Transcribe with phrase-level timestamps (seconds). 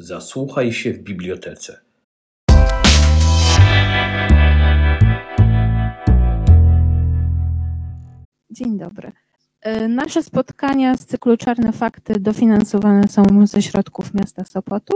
[0.00, 1.80] Zasłuchaj się w bibliotece.
[8.50, 9.12] Dzień dobry.
[9.60, 14.94] E, Nasze spotkania z cyklu Czarne Fakty dofinansowane są ze środków miasta Sopotu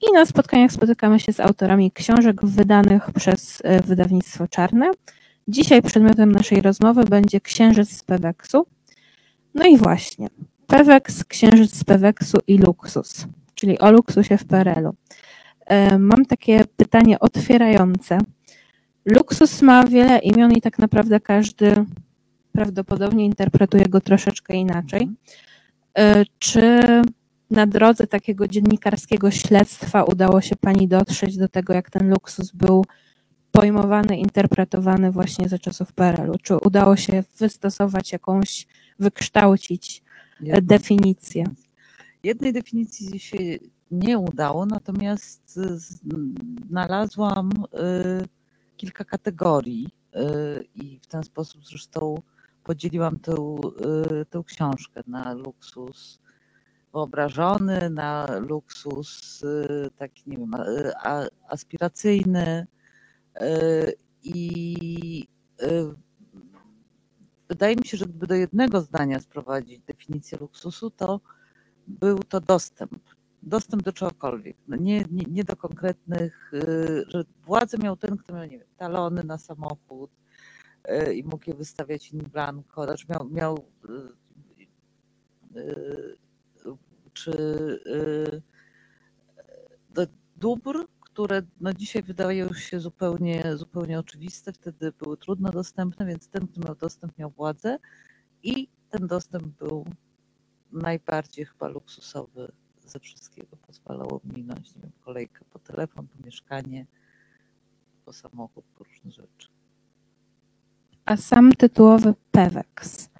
[0.00, 4.90] i na spotkaniach spotykamy się z autorami książek wydanych przez e, wydawnictwo Czarne.
[5.48, 8.66] Dzisiaj przedmiotem naszej rozmowy będzie Księżyc z Peweksu.
[9.54, 10.28] No i właśnie,
[10.66, 13.26] Peweks, Księżyc z Peweksu i Luksus,
[13.60, 14.94] czyli o luksusie w PRL-u.
[15.66, 18.18] E, Mam takie pytanie otwierające.
[19.04, 21.84] Luksus ma wiele imion i tak naprawdę każdy
[22.52, 25.08] prawdopodobnie interpretuje go troszeczkę inaczej.
[25.98, 26.82] E, Czy
[27.50, 32.84] na drodze takiego dziennikarskiego śledztwa udało się Pani dotrzeć do tego, jak ten luksus był
[33.52, 36.38] pojmowany, interpretowany właśnie za czasów PRL-u?
[36.42, 38.66] Czy udało się wystosować jakąś,
[38.98, 40.02] wykształcić
[40.62, 41.44] definicję?
[42.22, 43.38] Jednej definicji się
[43.90, 46.00] nie udało, natomiast z-
[46.68, 48.28] znalazłam y,
[48.76, 52.22] kilka kategorii y, i w ten sposób zresztą
[52.64, 53.32] podzieliłam tę,
[54.22, 56.20] y, tę książkę na luksus
[56.92, 60.52] wyobrażony, na luksus y, taki, nie wiem,
[61.48, 62.66] aspiracyjny
[63.42, 65.26] y, i
[65.62, 65.94] y,
[67.48, 71.20] wydaje mi się, że gdyby do jednego zdania sprowadzić definicję luksusu, to
[71.90, 72.92] był to dostęp.
[73.42, 74.56] Dostęp do czegokolwiek.
[74.68, 78.68] No nie, nie, nie do konkretnych, y, że władzę miał ten, kto miał, nie wiem,
[78.76, 80.10] talony na samochód
[80.88, 83.64] y, i mógł je wystawiać in blanco, znaczy miał, miał
[85.54, 86.16] y,
[87.12, 87.32] czy
[89.90, 96.28] do dóbr, które no dzisiaj wydają się zupełnie, zupełnie oczywiste, wtedy były trudno dostępne, więc
[96.28, 97.78] ten, kto miał dostęp, miał władzę
[98.42, 99.84] i ten dostęp był
[100.72, 102.52] najbardziej chyba luksusowy
[102.86, 103.56] ze wszystkiego.
[103.66, 106.86] Pozwalało minąć nie wiem, kolejkę po telefon, po mieszkanie,
[108.04, 109.48] po samochód, po różne rzeczy.
[111.04, 113.10] A sam tytułowy Peweks,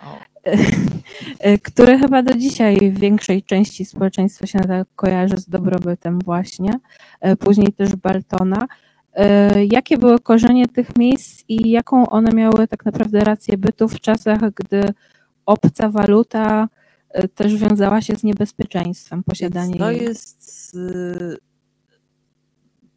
[1.68, 6.80] który chyba do dzisiaj w większej części społeczeństwa się nadal kojarzy z dobrobytem właśnie,
[7.20, 8.66] e, później też Baltona.
[9.12, 14.00] E, Jakie były korzenie tych miejsc i jaką one miały tak naprawdę rację bytu w
[14.00, 14.92] czasach, gdy
[15.46, 16.68] obca waluta
[17.34, 21.36] też wiązała się z niebezpieczeństwem posiadania to jest y,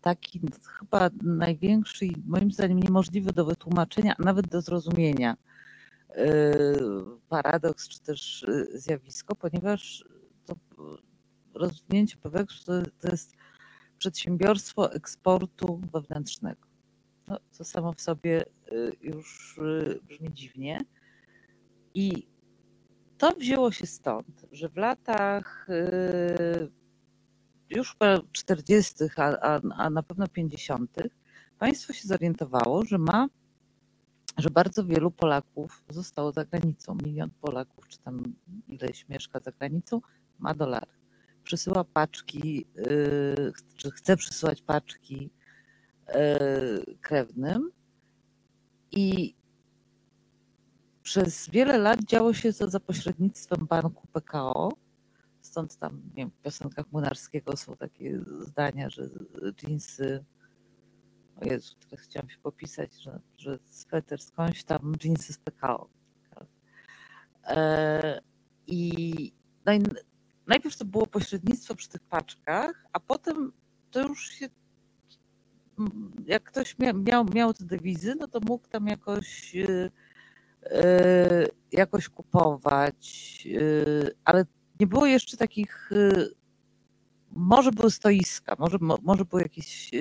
[0.01, 0.41] taki
[0.79, 5.37] chyba największy i moim zdaniem niemożliwy do wytłumaczenia, a nawet do zrozumienia
[6.09, 6.17] y,
[7.29, 10.05] paradoks czy też zjawisko, ponieważ
[10.45, 10.55] to
[11.53, 13.35] rozwinięcie Peweksu to, to jest
[13.97, 16.67] przedsiębiorstwo eksportu wewnętrznego.
[17.27, 18.45] No, co samo w sobie
[19.01, 19.59] już
[20.07, 20.79] brzmi dziwnie.
[21.93, 22.32] I
[23.23, 26.71] to wzięło się stąd, że w latach y,
[27.69, 30.97] już chyba 40., a, a, a na pewno 50.,
[31.59, 33.27] państwo się zorientowało, że ma,
[34.37, 36.97] że bardzo wielu Polaków zostało za granicą.
[37.05, 38.23] Milion Polaków, czy tam
[38.67, 40.01] ileś mieszka za granicą,
[40.39, 40.91] ma dolary.
[41.43, 45.29] Przysyła paczki, y, czy chce przysyłać paczki
[46.09, 47.71] y, krewnym
[48.91, 49.35] i
[51.03, 54.71] przez wiele lat działo się to za pośrednictwem banku PKO.
[55.41, 59.09] Stąd tam nie wiem, w piosenkach Młynarskiego są takie zdania, że
[59.53, 60.25] dżinsy.
[61.41, 65.89] O Jezu, teraz chciałam się popisać, że, że sweter skądś tam, dżinsy z PKO.
[67.43, 68.21] E,
[68.67, 69.31] I
[69.65, 69.95] naj-
[70.47, 73.51] najpierw to było pośrednictwo przy tych paczkach, a potem
[73.91, 74.49] to już się.
[76.25, 79.55] Jak ktoś mia, miał, miał te dewizy, no to mógł tam jakoś.
[80.65, 84.45] Y, jakoś kupować, y, ale
[84.79, 86.29] nie było jeszcze takich, y,
[87.31, 89.91] może były stoiska, może, mo- może były jakieś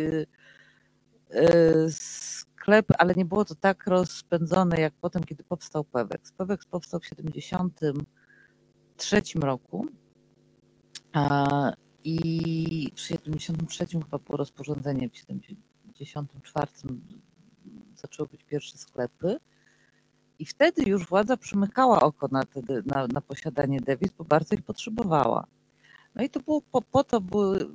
[1.91, 6.33] sklepy, ale nie było to tak rozpędzone jak potem, kiedy powstał Peweks.
[6.33, 9.87] Peweks powstał w 73 roku
[12.05, 16.67] i w 73 chyba było rozporządzenie, w 74
[17.95, 19.37] zaczęły być pierwsze sklepy.
[20.43, 24.63] I wtedy już władza przymykała oko na, te, na, na posiadanie dewiz, bo bardzo ich
[24.63, 25.47] potrzebowała.
[26.15, 27.71] No i to było po, po to, były,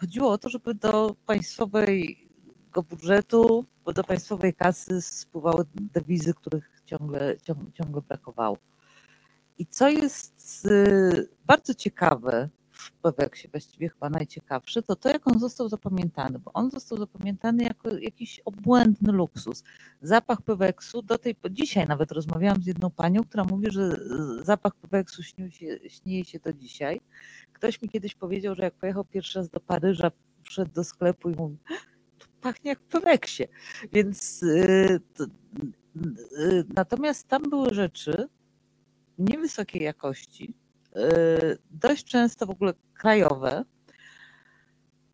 [0.00, 3.64] chodziło o to, żeby do państwowego budżetu,
[3.94, 8.58] do państwowej kasy spływały dewizy, których ciągle, ciągle, ciągle brakowało.
[9.58, 12.48] I co jest y, bardzo ciekawe
[12.78, 17.64] w Peweksie właściwie chyba najciekawszy, to to, jak on został zapamiętany, bo on został zapamiętany
[17.64, 19.64] jako jakiś obłędny luksus.
[20.02, 23.96] Zapach Peweksu do tej, dzisiaj nawet rozmawiałam z jedną panią, która mówi, że
[24.42, 27.00] zapach Peweksu śnił się, śni jej się do dzisiaj.
[27.52, 30.10] Ktoś mi kiedyś powiedział, że jak pojechał pierwszy raz do Paryża,
[30.42, 31.56] wszedł do sklepu i mówi,
[32.18, 33.44] tu pachnie jak Peweksie.
[33.92, 35.24] Więc yy, to,
[36.38, 38.28] yy, natomiast tam były rzeczy
[39.18, 40.54] niewysokiej jakości,
[41.70, 43.64] dość często w ogóle krajowe,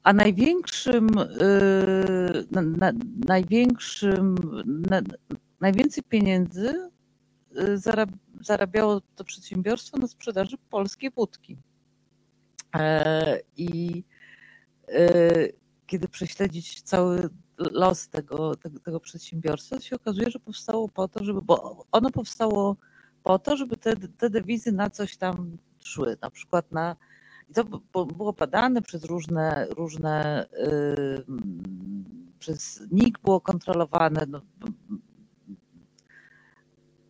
[0.03, 2.93] a największym, y, na, na,
[3.27, 4.35] największym,
[4.91, 5.03] na,
[5.61, 6.91] najwięcej pieniędzy
[7.59, 7.79] y,
[8.41, 11.59] zarabiało to przedsiębiorstwo na sprzedaży polskiej wódki.
[12.75, 14.05] E, I
[15.87, 21.43] kiedy prześledzić cały los tego, tego, tego przedsiębiorstwa, się okazuje, że powstało po to, żeby,
[21.43, 22.77] bo ono powstało
[23.23, 26.97] po to, żeby te, te dewizy na coś tam szły, na przykład na
[27.53, 27.65] i to
[28.07, 31.25] było badane przez różne, różne yy,
[32.39, 34.27] przez NIK było kontrolowane.
[34.29, 34.41] No,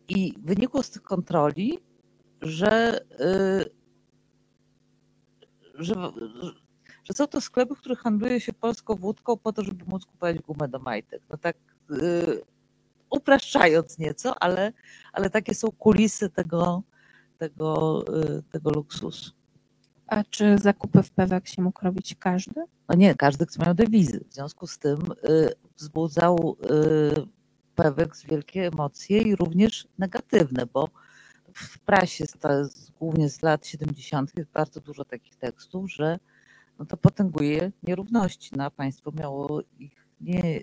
[0.07, 1.79] I wynikło z tych kontroli,
[2.41, 3.65] że, yy,
[5.75, 5.95] że,
[7.03, 10.37] że są to sklepy, w których handluje się polską wódką po to, żeby móc kupować
[10.41, 11.21] gumę do majtek.
[11.29, 11.57] No tak
[11.89, 12.41] yy,
[13.09, 14.73] upraszczając nieco, ale,
[15.13, 16.83] ale takie są kulisy tego,
[17.43, 18.03] tego,
[18.37, 19.31] y, tego luksusu.
[20.07, 22.63] A czy zakupy w Pewek się mógł robić każdy?
[22.89, 24.25] No nie, każdy, kto miał dewizy.
[24.29, 24.99] W związku z tym
[25.29, 27.27] y, wzbudzał y,
[27.75, 30.89] Pewek z wielkie emocje i również negatywne, bo
[31.53, 32.25] w prasie,
[32.99, 36.19] głównie z lat 70., jest bardzo dużo takich tekstów, że
[36.79, 38.51] no to potęguje nierówności.
[38.57, 40.61] No, a państwo miało ich nie,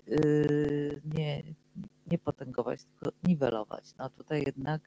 [1.15, 1.43] nie,
[2.11, 3.83] nie potęgować, tylko niwelować.
[3.99, 4.81] No tutaj jednak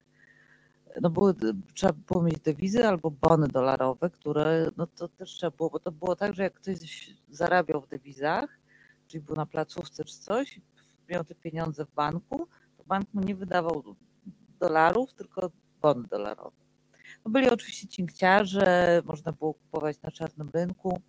[1.00, 1.35] no były,
[1.75, 5.93] trzeba było mieć dewizy albo bony dolarowe, które no to też trzeba było, bo to
[5.93, 8.58] było tak, że jak ktoś zarabiał w dewizach,
[9.06, 10.61] czyli był na placówce czy coś,
[11.08, 12.46] miał te pieniądze w banku,
[12.79, 13.82] to bank mu nie wydawał
[14.61, 15.50] dolarów, tylko
[15.82, 16.56] bony dolarowe.
[17.25, 21.00] No byli oczywiście cinkciarze, można było kupować na czarnym rynku,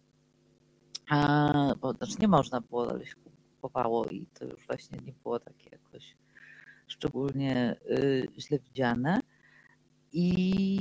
[1.10, 3.16] a, bo znaczy nie można było, ale się
[3.62, 6.16] kupowało i to już właśnie nie było takie jakoś
[6.88, 9.20] szczególnie y, źle widziane.
[10.18, 10.76] I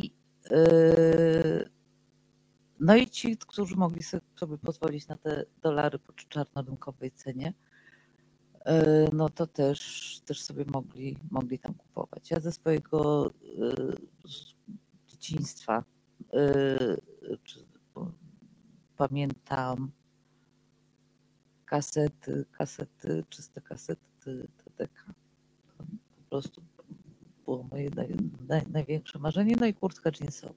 [0.50, 1.70] yy,
[2.80, 7.54] no i ci, którzy mogli sobie pozwolić na te dolary po czarnorynkowej cenie,
[8.66, 8.72] yy,
[9.12, 12.30] no to też, też sobie mogli, mogli tam kupować.
[12.30, 13.96] Ja ze swojego yy,
[15.06, 15.84] dzieciństwa
[18.96, 19.90] pamiętam
[21.64, 25.14] kasety, kasety, czyste kasety TDK.
[26.16, 26.62] Po prostu
[27.44, 28.08] było moje naj,
[28.48, 30.54] naj, największe marzenie, no i kurtka jeansowa.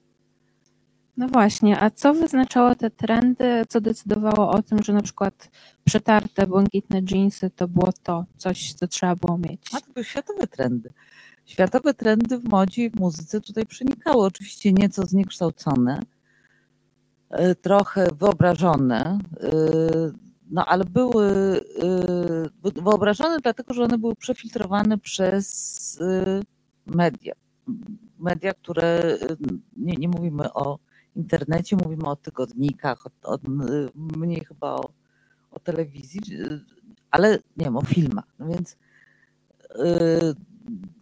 [1.18, 5.50] No właśnie, a co wyznaczało te trendy, co decydowało o tym, że na przykład
[5.84, 9.62] przetarte błękitne jeansy to było to, coś, co trzeba było mieć?
[9.72, 10.90] A to były światowe trendy.
[11.46, 14.26] Światowe trendy w modzie i w muzyce tutaj przenikały.
[14.26, 16.02] Oczywiście nieco zniekształcone,
[17.30, 19.50] e, trochę wyobrażone, e,
[20.50, 21.26] no ale były
[22.74, 25.98] e, wyobrażone dlatego, że one były przefiltrowane przez
[26.88, 27.34] media.
[28.18, 29.36] Media, które y,
[29.76, 30.78] nie, nie mówimy o
[31.16, 33.38] internecie, mówimy o tygodnikach, o, o,
[33.94, 34.90] mniej chyba o,
[35.50, 36.60] o, telewizji, y,
[37.10, 38.24] ale nie wiem, o filmach.
[38.38, 38.76] No więc
[39.78, 40.34] yy,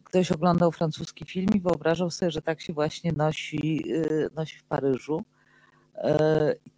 [0.05, 4.65] ktoś oglądał francuski film i wyobrażał sobie, że tak się właśnie nosi, yy, nosi w
[4.65, 5.25] Paryżu.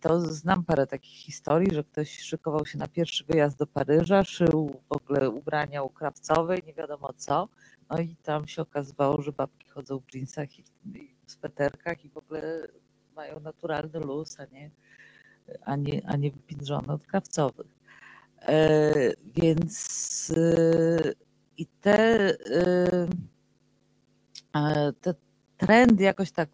[0.01, 4.81] To znam parę takich historii, że ktoś szykował się na pierwszy wyjazd do Paryża, szył
[4.89, 7.49] w ogóle ubrania u krawcowej, nie wiadomo co.
[7.91, 10.65] No i tam się okazywało, że babki chodzą w jeansach i
[11.27, 12.69] w sweterkach i w ogóle
[13.17, 14.71] mają naturalny luz, a nie,
[15.65, 17.79] a nie, a nie wypindrzone od krawcowych.
[18.43, 18.93] E,
[19.35, 21.13] więc e,
[21.57, 22.31] i te,
[24.55, 25.15] e, te
[25.57, 26.49] trendy jakoś tak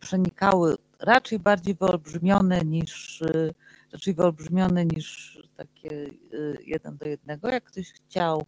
[0.00, 3.22] przenikały raczej bardziej wyolbrzymione niż
[3.92, 6.10] raczej wyolbrzymione niż takie
[6.66, 7.48] jeden do jednego.
[7.48, 8.46] Jak ktoś chciał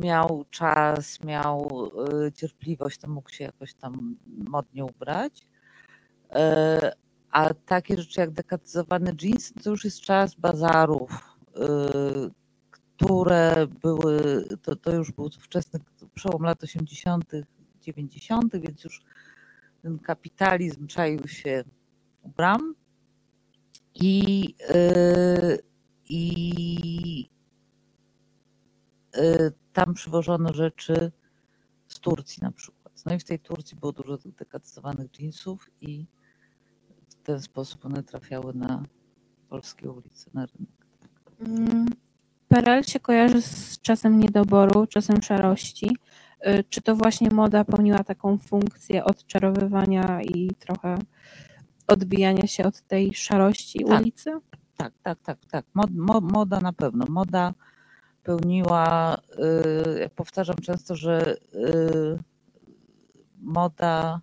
[0.00, 1.90] miał czas, miał
[2.26, 5.46] y, cierpliwość, to mógł się jakoś tam modnie ubrać.
[6.30, 6.92] E,
[7.30, 12.30] a takie rzeczy jak dekatyzowane jeans, to już jest czas bazarów, y,
[12.70, 15.80] które były, to, to już był wczesny
[16.14, 17.24] przełom lat 80.,
[17.80, 19.02] 90., więc już
[19.82, 21.64] ten kapitalizm czaił się
[22.22, 22.74] u bram.
[23.94, 24.44] I,
[24.74, 25.58] y,
[26.08, 27.28] i
[29.72, 31.12] tam przywożono rzeczy
[31.88, 33.02] z Turcji na przykład.
[33.06, 36.06] No i w tej Turcji było dużo dekatyzowanych jeansów i
[37.24, 38.82] ten sposób one trafiały na
[39.48, 40.86] polskie ulice, na rynek.
[41.40, 41.86] Mm,
[42.48, 45.96] PRL się kojarzy z czasem niedoboru, czasem szarości.
[46.46, 50.98] Y, Czy to właśnie moda pełniła taką funkcję odczarowywania i trochę
[51.86, 54.00] odbijania się od tej szarości Tak.
[54.00, 54.30] ulicy?
[54.76, 55.64] Tak, tak, tak, tak.
[55.74, 57.04] Mod, mo, moda na pewno.
[57.08, 57.54] Moda
[58.22, 59.16] pełniła,
[59.96, 62.18] y, jak powtarzam często, że y,
[63.40, 64.20] moda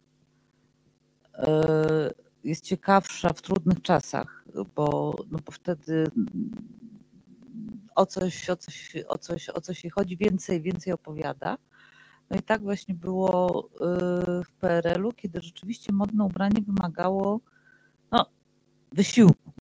[2.43, 4.45] jest ciekawsza w trudnych czasach,
[4.75, 6.07] bo, no bo wtedy
[7.95, 11.57] o coś, o coś, o coś, o coś jej chodzi więcej, więcej opowiada.
[12.29, 17.39] No i tak właśnie było y, w PRL-u, kiedy rzeczywiście modne ubranie wymagało
[18.12, 18.25] no,
[18.91, 19.51] wysiłku.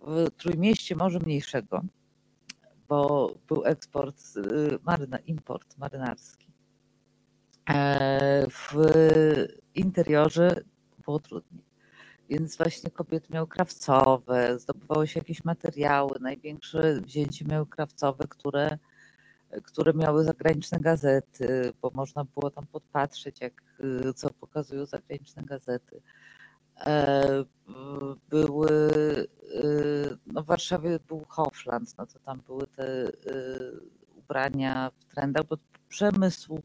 [0.00, 1.82] W Trójmieście może mniejszego,
[2.88, 6.48] bo był eksport, y, maryna, import marynarski.
[7.68, 8.74] E, W
[9.74, 10.60] interiorze
[11.04, 11.68] było trudniej.
[12.28, 16.18] Więc właśnie kobiety miały krawcowe, zdobywały się jakieś materiały.
[16.20, 18.78] Największe wzięcie miały krawcowe, które,
[19.64, 26.00] które miały zagraniczne gazety, bo można było tam podpatrzeć, jak, y, co pokazują zagraniczne gazety.
[26.80, 27.44] E,
[28.30, 28.70] Były,
[29.54, 33.12] y, no w Warszawie był Hofland, no to tam były te y,
[34.16, 35.56] ubrania w trendach, bo
[35.88, 36.62] przemysł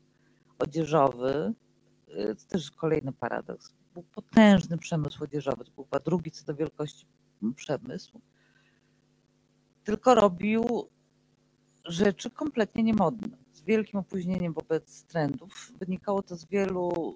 [0.59, 1.53] odzieżowy,
[2.07, 7.05] to też kolejny paradoks, był potężny przemysł odzieżowy, to był chyba drugi co do wielkości
[7.55, 8.21] przemysł,
[9.83, 10.89] tylko robił
[11.85, 15.71] rzeczy kompletnie niemodne, z wielkim opóźnieniem wobec trendów.
[15.79, 17.15] Wynikało to z wielu,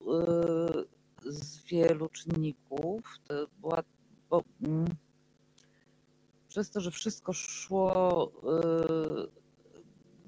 [1.26, 3.02] y, z wielu czynników.
[3.28, 3.84] To była,
[4.30, 4.86] bo, mm,
[6.48, 8.32] przez to, że wszystko szło,
[9.26, 9.38] y,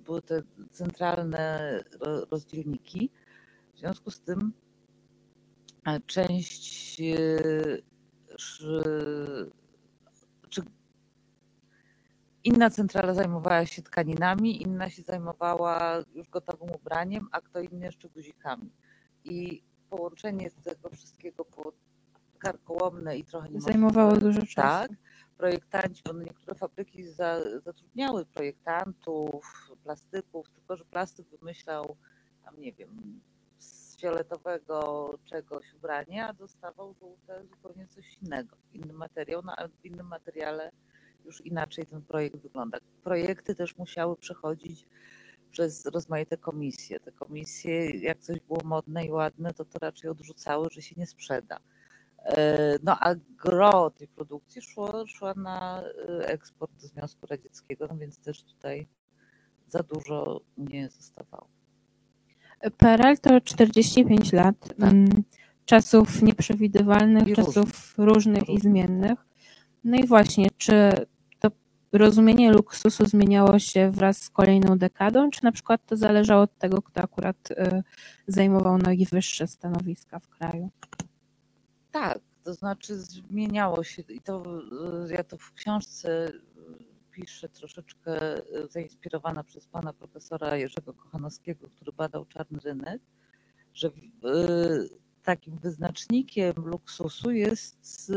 [0.05, 3.09] były te centralne ro- rozdzielniki,
[3.75, 4.53] w związku z tym
[5.85, 7.81] e, część y,
[12.43, 18.09] inna centrala zajmowała się tkaninami, inna się zajmowała już gotowym ubraniem, a kto inny jeszcze
[18.09, 18.71] guzikami.
[19.23, 21.73] I połączenie tego wszystkiego było
[22.39, 23.71] karkołomne i trochę niemożliwe.
[23.71, 24.55] Zajmowało dużo czasu.
[24.55, 24.91] Tak.
[25.37, 31.97] Projektanci, bo niektóre fabryki za, zatrudniały projektantów, plastyków, tylko że plastyk wymyślał
[32.45, 33.21] tam, nie wiem,
[33.57, 39.85] z fioletowego czegoś ubranie, a dostawał żółte zupełnie coś innego, inny materiał, no, a w
[39.85, 40.71] innym materiale
[41.29, 42.77] już inaczej ten projekt wygląda.
[43.03, 44.87] Projekty też musiały przechodzić
[45.51, 46.99] przez rozmaite komisje.
[46.99, 51.07] Te komisje, jak coś było modne i ładne, to to raczej odrzucały, że się nie
[51.07, 51.59] sprzeda.
[52.25, 57.97] E, No a gro tej produkcji szło, szła na e, eksport do Związku Radzieckiego, no
[57.97, 58.87] więc też tutaj
[59.67, 61.47] za dużo nie zostawało.
[62.77, 64.91] PRL to 45 lat Tak.
[64.91, 65.23] mm,
[65.65, 68.61] czasów nieprzewidywalnych, I czasów różnych i Różnych.
[68.61, 69.19] zmiennych.
[69.83, 70.73] No i właśnie, czy
[71.91, 76.81] rozumienie luksusu zmieniało się wraz z kolejną dekadą, czy na przykład to zależało od tego,
[76.81, 77.83] kto akurat y,
[78.27, 80.69] zajmował najwyższe stanowiska w kraju?
[81.91, 84.43] Tak, to znaczy zmieniało się i to
[85.09, 86.41] y, ja to w książce y,
[87.11, 93.01] piszę troszeczkę zainspirowana przez pana profesora Jerzego Kochanowskiego, który badał czarny rynek,
[93.73, 93.91] że
[95.23, 98.11] takim wyznacznikiem luksusu jest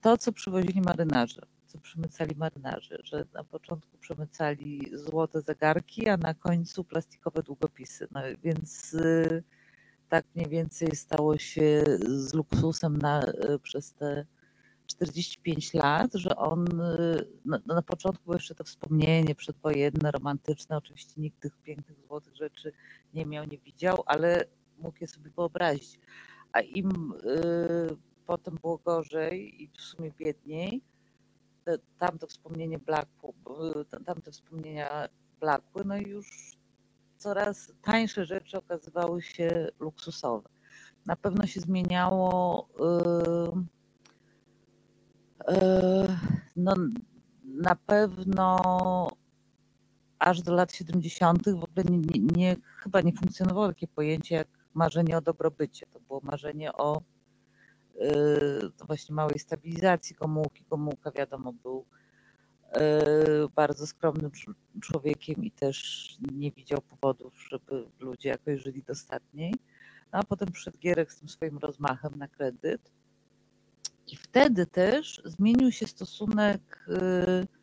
[0.00, 6.34] to, co przywozili marynarze, co przemycali marynarze, że na początku przemycali złote zegarki, a na
[6.34, 8.08] końcu plastikowe długopisy.
[8.10, 9.42] No więc y,
[10.08, 14.26] tak mniej więcej stało się z luksusem na, y, przez te
[14.86, 20.76] 45 lat, że on y, na, na początku było jeszcze to wspomnienie przedwojenne, romantyczne.
[20.76, 22.72] Oczywiście nikt tych pięknych złotych rzeczy
[23.14, 24.44] nie miał, nie widział, ale
[24.78, 26.00] mógł je sobie wyobrazić.
[26.52, 30.82] A im y, potem było gorzej i w sumie biedniej,
[31.64, 33.34] te, tamto wspomnienie blakło,
[33.90, 35.08] tam- tamte wspomnienia
[35.40, 36.56] blakły, no i już
[37.18, 40.48] coraz tańsze rzeczy okazywały się luksusowe.
[41.06, 42.68] Na pewno się zmieniało.
[45.48, 46.16] y, y,
[46.56, 46.74] No,
[47.44, 48.58] na pewno
[50.18, 51.42] aż do lat 70.
[51.44, 55.86] w ogóle nie, nie, chyba nie funkcjonowało takie pojęcie jak marzenie o dobrobycie.
[55.92, 57.02] To było marzenie o
[58.86, 60.64] właśnie małej stabilizacji Gomułki.
[60.70, 61.86] Gomułka wiadomo był
[62.76, 62.80] y,
[63.54, 69.54] bardzo skromnym cz- człowiekiem i też nie widział powodów, żeby ludzie jakoś żyli dostatniej.
[70.12, 72.92] No, a potem przyszedł Gierek z tym swoim rozmachem na kredyt.
[74.06, 77.61] I wtedy też zmienił się stosunek y,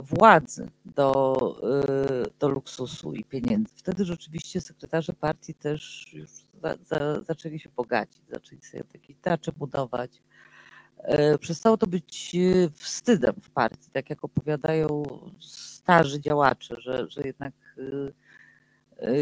[0.00, 1.36] władzy do,
[2.26, 3.74] y, do luksusu i pieniędzy.
[3.76, 6.30] Wtedy rzeczywiście sekretarze partii też już
[6.62, 10.22] za, za, zaczęli się bogacić, zaczęli sobie takie teatrze budować.
[10.96, 15.02] E, przestało to być e, wstydem w partii, tak jak opowiadają
[15.40, 17.52] starzy działacze, że, że jednak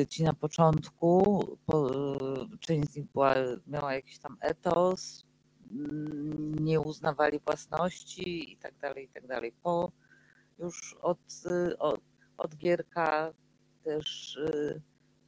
[0.08, 1.40] ci na początku,
[2.60, 3.34] część z nich była,
[3.66, 5.24] miała jakiś tam etos,
[5.70, 9.52] mm, nie uznawali własności i tak dalej, i tak dalej.
[9.62, 9.92] Po
[10.58, 11.18] już od,
[11.78, 12.00] od,
[12.38, 13.32] od Gierka
[13.84, 14.38] też,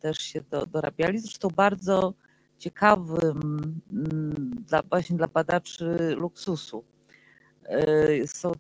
[0.01, 1.19] też się do, dorabiali.
[1.19, 2.15] Zresztą bardzo
[2.59, 3.41] ciekawym
[3.93, 6.85] mm, dla, właśnie dla badaczy luksusu
[7.65, 8.53] e, są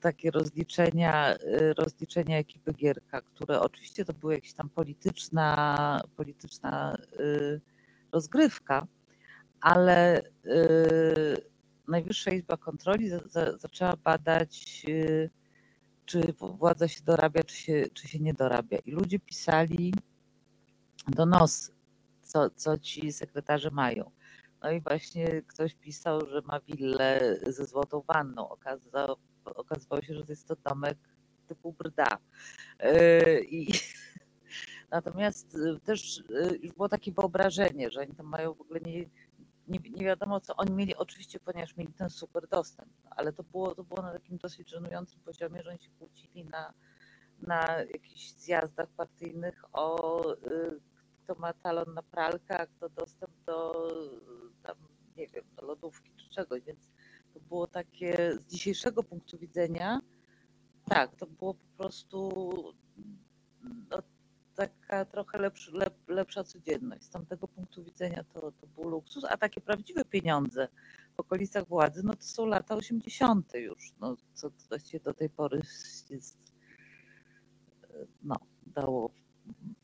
[0.00, 1.36] takie rozliczenia,
[1.78, 6.96] rozliczenia ekipy Gierka, które oczywiście to była jakaś tam polityczna, polityczna
[8.12, 8.86] rozgrywka,
[9.60, 10.22] ale
[11.88, 14.86] Najwyższa Izba Kontroli za, za, zaczęła badać,
[16.06, 18.78] czy władza się dorabia, czy się, czy się nie dorabia.
[18.78, 19.94] I ludzie pisali
[21.08, 21.72] donosy,
[22.22, 24.10] co, co ci sekretarze mają.
[24.62, 28.48] No i właśnie ktoś pisał, że ma willę ze złotą wanną.
[28.48, 30.98] Okazało, okazywało się, że to jest to domek
[31.48, 32.18] typu brda.
[32.80, 33.68] Yy, I
[34.90, 39.04] natomiast y, też y, już było takie wyobrażenie, że oni tam mają w ogóle nie,
[39.68, 43.74] nie, nie wiadomo co oni mieli, oczywiście ponieważ mieli ten super dostęp, ale to było,
[43.74, 46.74] to było na takim dosyć żenującym poziomie, że oni się kłócili na,
[47.38, 50.80] na jakichś zjazdach partyjnych o y,
[51.24, 53.88] kto ma talon na pralkę, a kto dostęp do
[54.62, 54.76] tam,
[55.16, 56.88] nie wiem, do lodówki czy czegoś, więc
[57.34, 60.00] to było takie z dzisiejszego punktu widzenia,
[60.84, 62.32] tak, to było po prostu
[63.90, 64.02] no,
[64.56, 67.02] taka trochę lepszy, lep, lepsza codzienność.
[67.02, 70.68] Z tamtego punktu widzenia to, to był luksus, a takie prawdziwe pieniądze
[71.16, 73.54] w okolicach władzy, no to są lata 80.
[73.54, 75.60] już, no, co właściwie do tej pory
[76.10, 76.38] jest,
[78.22, 78.36] no,
[78.66, 79.10] dało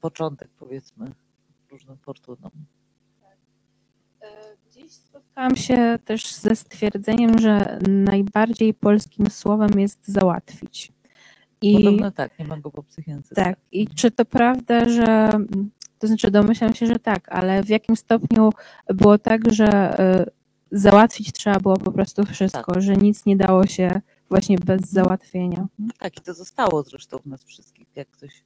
[0.01, 1.13] początek powiedzmy
[1.71, 2.51] różnym fortunom.
[4.71, 10.93] Dziś spotkałam się też ze stwierdzeniem, że najbardziej polskim słowem jest załatwić.
[11.63, 13.35] I, Podobno tak, nie ma go po psychience.
[13.35, 15.31] Tak, i czy to prawda, że
[15.99, 18.51] to znaczy domyślam się, że tak, ale w jakim stopniu
[18.89, 20.31] było tak, że y,
[20.73, 22.83] załatwić trzeba było po prostu wszystko, tak.
[22.83, 25.59] że nic nie dało się właśnie bez załatwienia.
[25.59, 25.91] Mhm.
[25.99, 27.87] Tak, i to zostało zresztą w nas wszystkich.
[27.95, 28.45] Jak ktoś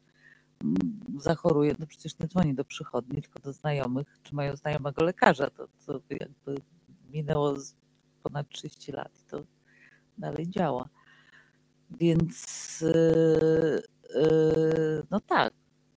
[0.64, 0.76] mm,
[1.18, 5.50] zachoruje, to przecież nie dzwoni do przychodni, tylko do znajomych, czy mają znajomego lekarza.
[5.50, 6.54] To, to jakby
[7.10, 7.54] minęło
[8.22, 9.42] ponad 30 lat i to
[10.18, 10.88] dalej działa.
[11.90, 13.82] Więc yy,
[14.14, 15.52] yy, no tak,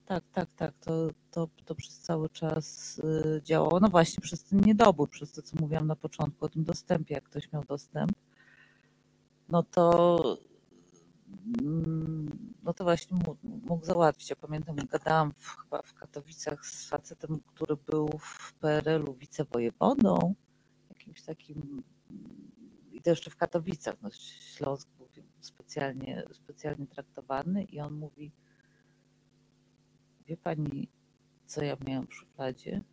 [0.05, 3.79] tak, tak, tak, to, to, to przez cały czas yy, działało.
[3.79, 7.15] No właśnie przez ten niedobór, przez to, co mówiłam na początku o tym dostępie.
[7.15, 8.11] Jak ktoś miał dostęp,
[9.49, 10.37] no to
[11.61, 14.29] mm, no to właśnie mógł załatwić.
[14.29, 20.35] Ja pamiętam, gadałam w, chyba w Katowicach z facetem, który był w PRL-u wicewojewodą,
[20.89, 21.83] jakimś takim
[22.99, 24.09] i to jeszcze w Katowicach, no
[24.55, 25.07] Śląsk był
[25.41, 28.31] specjalnie, specjalnie traktowany i on mówi,
[30.27, 30.89] wie pani,
[31.45, 32.83] co ja miałem w szufladzie?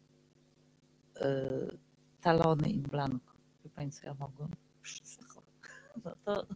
[1.20, 1.78] Yy,
[2.20, 3.32] talony in blanco.
[3.64, 4.50] Wie pani, co ja mogłem?
[4.82, 5.42] Wszystko.
[6.04, 6.46] No to...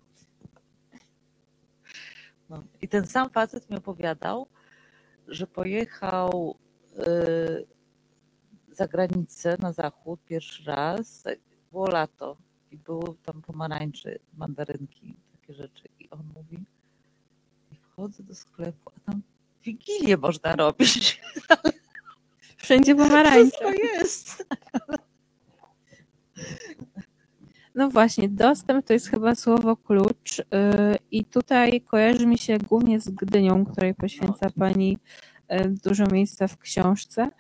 [2.49, 2.65] No.
[2.81, 4.47] I ten sam facet mi opowiadał,
[5.29, 6.59] że pojechał
[6.97, 7.67] yy,
[8.71, 11.25] za granicę na zachód pierwszy raz,
[11.71, 12.37] było lato
[12.71, 15.17] i były tam pomarańcze, mandarynki,
[15.51, 15.89] takie rzeczy.
[16.01, 16.65] I on mówi,
[17.73, 19.23] i wchodzę do sklepu, a tam
[19.65, 21.21] wigilię można robić.
[22.57, 23.59] Wszędzie pomarańcze.
[23.59, 24.45] To jest.
[27.75, 30.45] No właśnie, dostęp to jest chyba słowo klucz y,
[31.11, 34.51] i tutaj kojarzy mi się głównie z Gdynią, której poświęca no.
[34.59, 34.99] Pani
[35.53, 37.31] y, dużo miejsca w książce.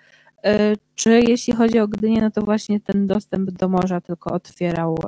[0.46, 4.98] Y, czy jeśli chodzi o Gdynię, no to właśnie ten dostęp do morza tylko otwierał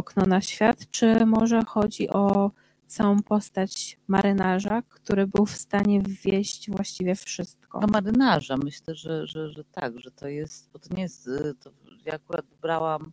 [0.00, 2.50] okno na świat, czy może chodzi o
[2.86, 7.80] całą postać marynarza, który był w stanie wwieść właściwie wszystko?
[7.80, 11.30] No marynarza, myślę, że, że, że tak, że to jest, bo to nie jest,
[11.60, 11.70] to
[12.04, 13.12] ja akurat wybrałam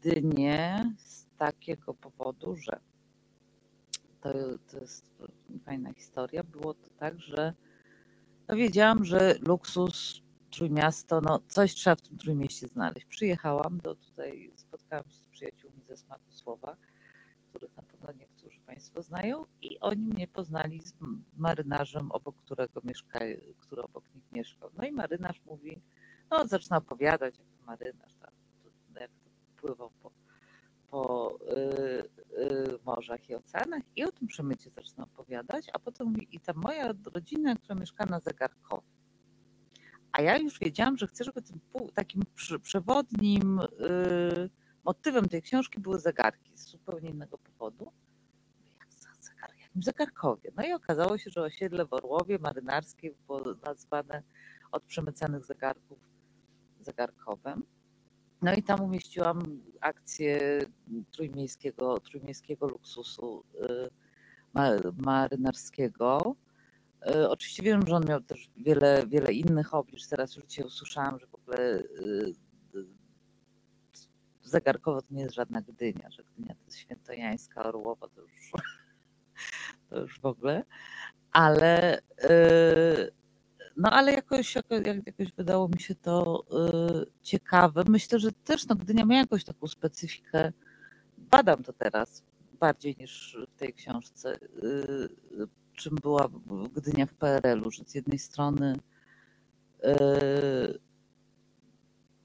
[0.00, 2.80] Gdynię z takiego powodu, że
[4.20, 4.32] to,
[4.70, 5.04] to jest
[5.64, 6.42] fajna historia.
[6.42, 7.52] Było to tak, że
[8.48, 13.06] no wiedziałam, że luksus, Trójmiasto, no coś trzeba w tym Trójmieście znaleźć.
[13.06, 16.76] Przyjechałam do tutaj, spotkałam się z przyjaciółmi ze Smaku Słowa,
[17.48, 20.94] których na pewno niektórzy Państwo znają i oni mnie poznali z
[21.36, 23.18] marynarzem, obok którego mieszka,
[23.58, 24.70] który obok nich mieszkał.
[24.78, 25.82] No i marynarz mówi,
[26.30, 28.30] no zaczyna opowiadać, jak to marynarz, tam,
[29.00, 30.10] jak to pływał po,
[30.90, 32.04] po y,
[32.42, 36.52] y, morzach i oceanach i o tym przemycie zaczyna opowiadać, a potem mówi, i ta
[36.52, 38.99] moja rodzina, która mieszka na Zegarkowie,
[40.12, 41.60] A ja już wiedziałam, że chcę, żeby tym
[41.94, 42.22] takim
[42.62, 44.50] przewodnim y,
[44.84, 47.92] motywem tej książki były zegarki z zupełnie innego powodu.
[48.80, 50.50] Jak za zegar, jakim zegarkowie?
[50.56, 54.22] No i okazało się, że osiedle w Orłowie marynarskie było nazwane
[54.72, 55.98] od przemycanych zegarków
[56.80, 57.62] zegarkowem.
[58.42, 60.60] No i tam umieściłam akcję
[61.10, 63.90] trójmiejskiego, trójmiejskiego luksusu y,
[64.54, 66.36] ma- marynarskiego.
[67.08, 70.06] Y, Oczywiście wiem, że on miał też wiele, wiele innych oblicz.
[70.08, 72.34] Teraz już dzisiaj usłyszałam, że w ogóle y,
[74.42, 78.50] zegarkowo to nie jest żadna Gdynia, że Gdynia to jest świętojańska, Orłowa to już,
[79.90, 80.64] to już w ogóle.
[81.32, 83.10] Ale y,
[83.76, 86.44] no ale jakoś, jako- jak- jakoś wydało mi się to
[87.22, 87.84] ciekawe.
[87.88, 90.52] Myślę, że też no, Gdynia miała jakąś taką specyfikę.
[91.18, 94.38] Badam to teraz bardziej niż w tej książce.
[95.80, 96.28] Czym była
[96.76, 98.76] Gdynia w PRL-u, że z jednej strony
[99.84, 100.78] y,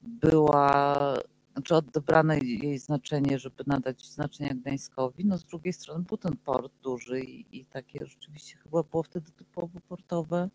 [0.02, 1.14] była,
[1.52, 6.72] znaczy odebrane jej znaczenie, żeby nadać znaczenie Gdańskowi, no z drugiej strony był ten port
[6.82, 10.48] duży i, i takie rzeczywiście chyba było wtedy typowo portowe,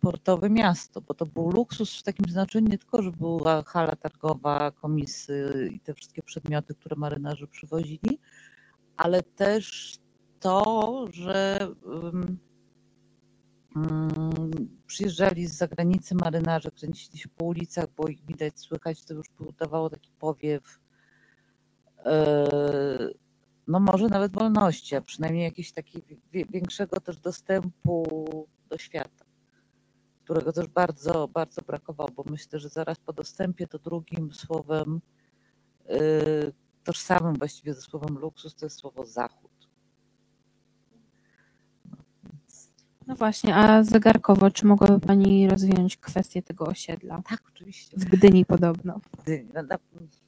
[0.00, 4.70] portowe miasto, bo to był luksus w takim znaczeniu nie tylko, że była hala targowa,
[4.70, 8.18] komisy i te wszystkie przedmioty, które marynarze przywozili,
[8.96, 9.96] ale też
[10.40, 11.68] to, że
[14.86, 19.26] przyjeżdżali z zagranicy marynarze, kręcili się po ulicach, było ich widać, słychać, to już
[19.58, 20.80] dawało taki powiew,
[22.04, 22.48] e,
[23.66, 28.04] no może nawet wolności, a przynajmniej jakiegoś takiego większego też dostępu
[28.68, 29.24] do świata,
[30.24, 35.00] którego też bardzo, bardzo brakowało, bo myślę, że zaraz po dostępie to drugim słowem
[35.88, 36.00] e,
[36.84, 39.68] tożsamym właściwie ze słowem luksus to jest słowo zachód.
[41.84, 42.72] No, więc
[43.10, 47.22] No właśnie, a zegarkowo, czy mogłaby Pani rozwinąć kwestię tego osiedla?
[47.28, 47.96] tak, oczywiście.
[47.96, 49.00] W Gdyni podobno.
[49.22, 49.62] Gdyni, na,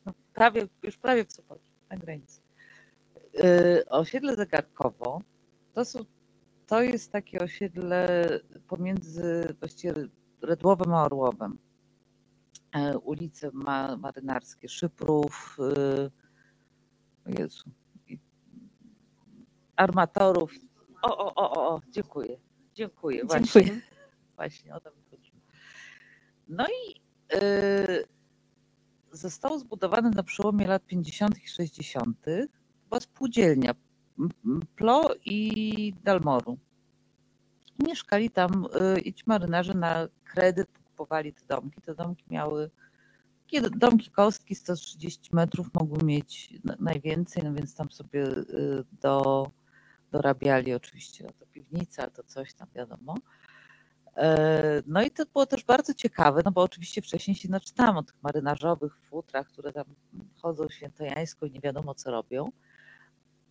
[0.07, 2.41] no prawie, już prawie w Sopocie, na granicy.
[3.35, 5.21] Yy, osiedle Zegarkowo
[5.75, 6.05] to, są,
[6.67, 8.29] to jest takie osiedle
[8.69, 9.95] pomiędzy właściwie
[10.43, 11.59] Redłowem a Orłowem.
[12.73, 15.57] E, ulice ma, marynarskie, Szyprów,
[17.27, 17.71] yy, Jezu,
[19.77, 20.53] armatorów.
[21.03, 22.37] O, o, o, o, o, dziękuję,
[22.75, 23.25] dziękuję.
[23.25, 23.81] Właśnie, Dziękuję.
[24.37, 25.41] właśnie o to mi chodziło.
[26.49, 27.01] No i
[27.35, 28.05] yy,
[29.13, 31.45] zostało zbudowane na przełomie lat 50.
[31.45, 32.17] i 60.
[32.89, 33.75] była spółdzielnia
[34.77, 36.59] Plo i Dalmoru.
[37.87, 41.81] Mieszkali tam y, i ci marynarze na kredyt kupowali te domki.
[41.81, 42.71] Te domki miały
[43.47, 49.47] takie domki kostki 130 metrów mogły mieć na- najwięcej, no więc tam sobie y, do,
[50.13, 53.15] dorabiali oczywiście, a to piwnica, to coś tam wiadomo.
[54.17, 58.03] E, No i to było też bardzo ciekawe, no bo oczywiście wcześniej się naczytałam o
[58.03, 59.85] tych marynarzowych futrach, które tam
[60.43, 62.53] chodzą świętojańsko i nie wiadomo co robią.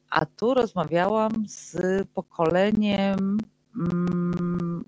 [0.10, 1.78] A tu rozmawiałam z
[2.13, 3.38] pokoleniem
[3.76, 4.86] mm,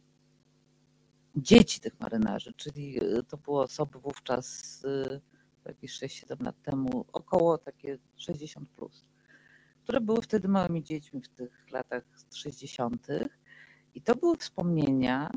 [1.36, 5.22] dzieci tych marynarzy, czyli y, to były osoby wówczas y,
[5.66, 9.06] jakieś 6-7 lat temu, około takie 60 plus,
[9.84, 12.04] które były wtedy małymi dziećmi w tych latach
[12.36, 13.08] 60.
[13.96, 15.32] I to były wspomnienia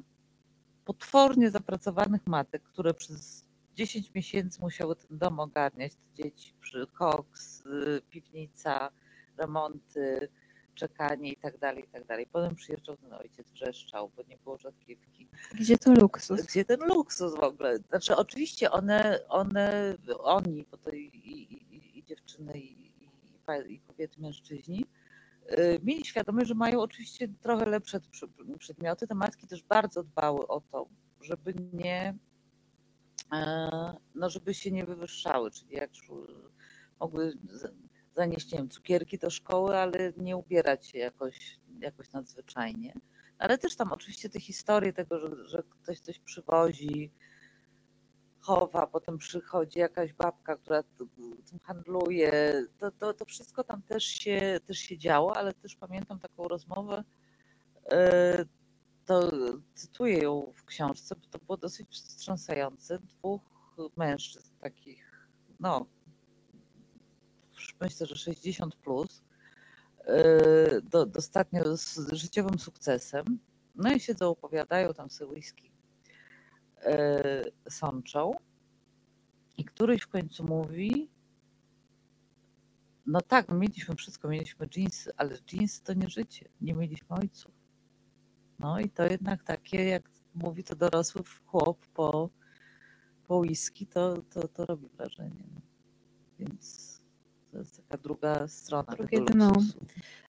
[0.84, 7.66] potwornie zapracowanych matek, które przez 10 miesięcy musiały ten dom ogarniać, te dzieci przy koks,
[7.66, 8.90] y, piwnica,
[9.36, 10.28] remonty,
[10.74, 12.26] czekanie i tak dalej, i tak dalej.
[12.32, 15.28] Potem przyjeżdżał ten ojciec, wrzeszczał, bo nie było rzadkiewki.
[15.54, 16.42] Gdzie to luksus?
[16.42, 17.78] Gdzie ten luksus w ogóle?
[17.78, 22.75] Znaczy oczywiście one, one oni, bo to i, i, i, i dziewczyny, i,
[23.54, 24.86] i, kobiety, mężczyźni,
[25.50, 28.00] y, mieli świadomość, że mają oczywiście trochę lepsze
[28.58, 29.06] przedmioty.
[29.06, 30.88] Te matki też bardzo dbały o to,
[31.20, 32.18] żeby nie,
[33.32, 36.50] e, no żeby się nie wywyższały, czyli jak szły-
[37.00, 37.38] mogły
[38.16, 42.94] zanieść, nie wiem, cukierki do szkoły, ale nie ubierać się jakoś, jakoś nadzwyczajnie.
[43.38, 47.10] Ale też tam oczywiście te historie tego, że, że ktoś coś przywozi,
[48.46, 52.62] chowa, potem przychodzi jakaś babka, która tym handluje.
[52.78, 57.04] To, to, to wszystko tam też się, też się działo, ale też pamiętam taką rozmowę,
[57.90, 58.44] e,
[59.04, 59.30] to
[59.74, 62.98] cytuję ją w książce, bo to było dosyć wstrząsające.
[62.98, 63.42] Dwóch
[63.96, 65.28] mężczyzn takich,
[65.60, 65.86] no,
[67.80, 69.22] myślę, że 60 plus,
[70.04, 73.24] e, do, dostatnio z życiowym sukcesem.
[73.74, 75.75] No i siedzą, opowiadają tam sobie whisky
[77.70, 78.32] sączą.
[79.56, 81.10] I któryś w końcu mówi,
[83.06, 87.52] no tak, my mieliśmy wszystko, mieliśmy jeansy, ale jeansy to nie życie, nie mieliśmy ojców.
[88.58, 92.30] No i to jednak takie, jak mówi to dorosły chłop po,
[93.26, 95.44] po whisky, to, to, to robi wrażenie.
[96.38, 96.96] Więc
[97.52, 99.52] to jest taka druga strona Drugie dno.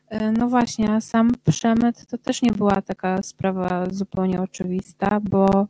[0.08, 5.68] E, No właśnie, a sam przemyt to też nie była taka sprawa zupełnie oczywista, bo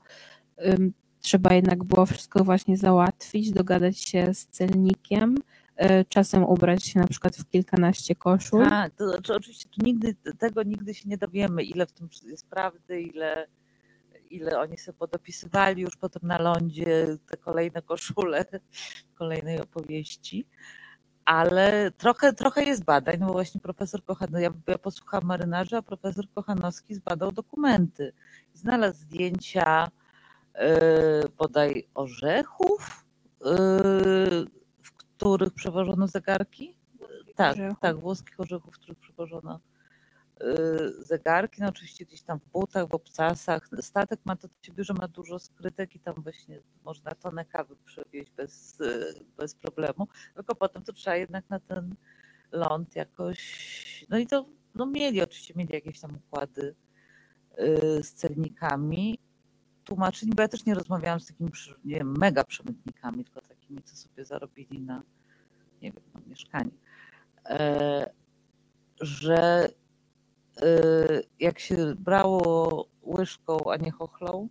[1.27, 5.35] trzeba jednak było wszystko właśnie załatwić, dogadać się z celnikiem,
[5.75, 8.69] e, czasem ubrać się na przykład w kilkanaście koszul.
[8.69, 12.47] Tak, to znaczy oczywiście tu nigdy, tego nigdy się nie dowiemy, ile w tym jest
[12.47, 13.47] prawdy, ile,
[14.29, 18.45] ile oni sobie podopisywali już potem na lądzie te kolejne koszule
[19.15, 20.45] kolejnej opowieści.
[21.25, 25.81] Ale trochę, trochę jest badań, no bo właśnie profesor Kochanowski, ja, ja posłuchałam marynarza, a
[25.81, 28.13] profesor Kochanowski zbadał dokumenty.
[28.53, 29.87] Znalazł zdjęcia
[31.37, 33.05] bodaj orzechów,
[33.45, 33.51] yy,
[34.81, 36.77] w których przewożono zegarki.
[37.35, 37.79] Tak, Orzechów.
[37.79, 39.59] tak, włoskich orzechów, w których przewożono
[40.41, 43.69] y, zegarki, no oczywiście gdzieś tam w butach, w obcasach.
[43.81, 47.75] Statek ma to do siebie, że ma dużo skrytek i tam właśnie można tonę kawy
[47.85, 51.95] przewieźć bez, y, bez problemu, tylko potem to trzeba jednak na ten
[52.51, 56.75] ląd jakoś, no i to no mieli, oczywiście mieli jakieś tam układy
[57.59, 59.19] y, z celnikami,
[59.87, 61.49] tłumaczyli, bo ja też nie rozmawiałam z takimi,
[61.85, 65.03] nie wiem, mega przemytnikami, tylko takimi, co sobie zarobili na,
[65.81, 66.71] nie wiem, na mieszkanie.
[67.45, 68.09] E,
[69.01, 69.69] że
[70.61, 74.49] y, jak się brało łyżką, a nie chochlą,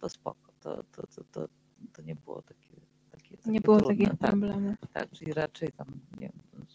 [0.00, 0.52] to spoko.
[0.60, 1.48] To, to, to, to,
[1.92, 4.06] to nie było takie, takie, Nie takie było trudne.
[4.06, 4.34] takich tak,
[4.92, 5.86] tak, czyli raczej tam,
[6.20, 6.66] nie wiem,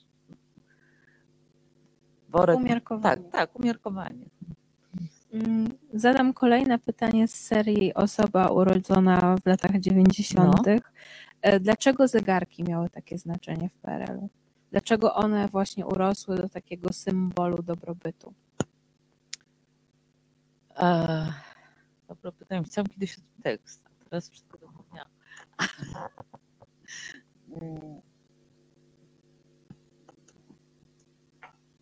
[2.30, 2.58] worek.
[2.58, 3.24] Umiarkowanie.
[3.24, 4.26] Tak, tak, umiarkowanie.
[5.34, 10.68] Mm, Zadam kolejne pytanie z serii Osoba urodzona w latach 90.
[10.68, 10.74] No.
[11.42, 14.30] E, Dlaczego zegarki miały takie znaczenie w PRL-u?
[14.72, 18.34] Dlaczego one właśnie urosły do takiego symbolu dobrobytu?
[20.78, 21.34] Eee,
[22.08, 22.63] Dobra pytanie.
[22.63, 25.12] Chciałam kiedyś o tym tekst, a teraz wszystko zapomniałam.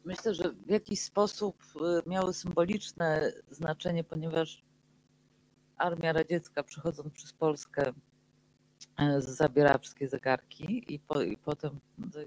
[0.07, 4.63] Myślę, że w jakiś sposób y, miały symboliczne znaczenie, ponieważ
[5.77, 7.93] armia radziecka przechodząc przez Polskę
[8.97, 11.79] e, zabierała wszystkie zegarki i, po, i potem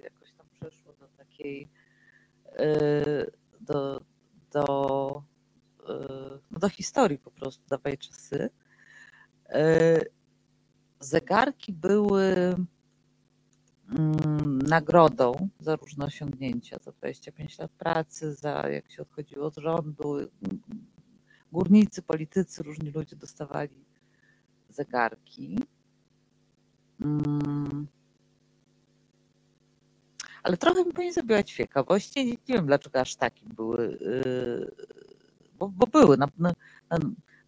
[0.02, 1.68] jakoś tam przeszło do takiej
[2.60, 4.00] y, do,
[4.50, 5.22] do
[5.80, 8.50] y, no do historii po prostu, dawaj czasy.
[9.54, 10.10] Y,
[11.00, 12.54] Zegarki były
[14.68, 20.16] nagrodą za różne osiągnięcia, za 25 lat pracy, za jak się odchodziło od rządu.
[21.52, 23.84] Górnicy, politycy, różni ludzie dostawali
[24.68, 25.58] zegarki.
[27.00, 27.86] Mm.
[30.42, 32.24] Ale trochę mi pani zabiła ciekawości.
[32.26, 33.98] Nie, nie wiem, dlaczego aż takie były.
[34.00, 34.70] yy,
[35.58, 36.52] Bo, bo były, na, na,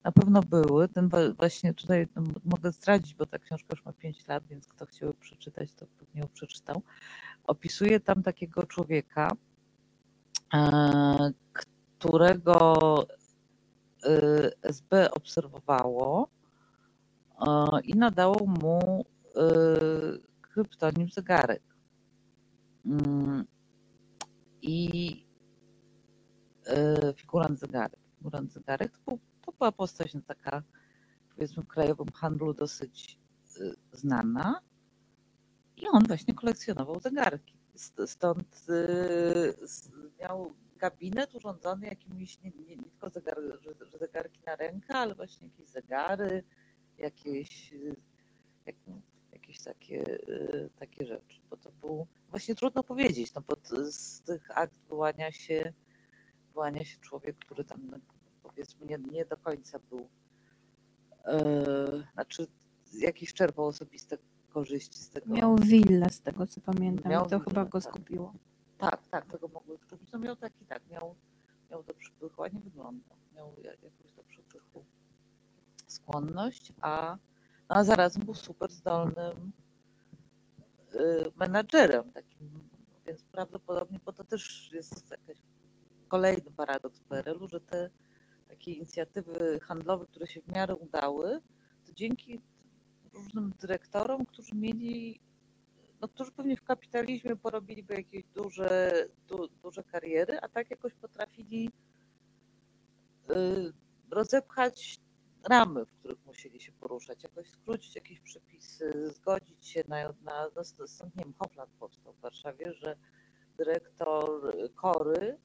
[0.04, 0.88] na, pewno były.
[0.88, 4.86] Ten właśnie tutaj no, mogę zdradzić, bo ta książka już ma 5 lat, więc kto
[4.86, 6.82] chciał przeczytać, to pewnie ją przeczytał.
[7.44, 9.30] Opisuje tam takiego człowieka,
[10.54, 12.76] e, którego
[14.06, 16.28] y, SB obserwowało
[17.40, 19.04] e, i nadało mu
[20.40, 21.62] kryptonim zegarek.
[22.86, 23.44] Mm,
[24.62, 25.26] I
[27.16, 28.00] figurant zegarek.
[28.22, 30.62] Figurant zegarek to, był, to była postać no, taka,
[31.34, 33.18] powiedzmy, w krajowym handlu dosyć
[33.60, 34.60] y, znana.
[35.76, 37.54] I on właśnie kolekcjonował zegarki.
[37.74, 43.38] St- Stąd y, s- miał gabinet urządzony jakimiś, nie, nie, nie tylko zegar,
[44.00, 46.44] zegarki na rękę, ale właśnie jakieś zegary,
[46.98, 47.96] jakieś, y,
[48.66, 48.76] jak,
[49.32, 51.40] jakieś takie, y, takie rzeczy.
[51.50, 53.56] Bo to był właśnie trudno powiedzieć, no bo
[53.90, 55.72] z tych akt wyłania się,
[56.52, 57.98] wyłania się człowiek, który tam no,
[58.42, 60.08] powiedzmy nie, nie do końca był,
[61.24, 61.44] e,
[62.14, 62.46] znaczy
[62.92, 65.34] jakiś czerpał osobiste korzyści z tego.
[65.34, 67.12] Miał willę z tego co pamiętam.
[67.12, 67.92] Miał to willę, chyba go tak.
[67.92, 68.32] zgubiło.
[68.78, 70.12] Tak, tak, tego mogły zrobić.
[70.12, 71.14] No miał taki, tak, miał,
[71.70, 73.16] miał do przypychu, a nie wyglądał.
[73.36, 74.84] Miał ja- jakąś do przypychu
[75.86, 77.16] skłonność, a,
[77.68, 79.52] no, a zarazem był super zdolnym
[80.94, 82.68] y, menadżerem takim,
[83.06, 85.42] więc prawdopodobnie, bo to też jest jakiś
[86.12, 87.90] kolejny paradoks PRL-u, że te
[88.48, 91.40] takie inicjatywy handlowe, które się w miarę udały,
[91.86, 92.40] to dzięki
[93.12, 95.20] różnym dyrektorom, którzy mieli
[96.00, 98.92] no, którzy pewnie w kapitalizmie porobiliby jakieś duże,
[99.28, 101.70] du, duże kariery, a tak jakoś potrafili
[103.30, 103.72] y,
[104.10, 105.00] rozepchać
[105.48, 110.64] ramy, w których musieli się poruszać, jakoś skrócić jakieś przepisy, zgodzić się na, na no,
[110.64, 112.96] st- stąd nie wiem, Hofland powstał w Warszawie, że
[113.56, 115.38] dyrektor Kory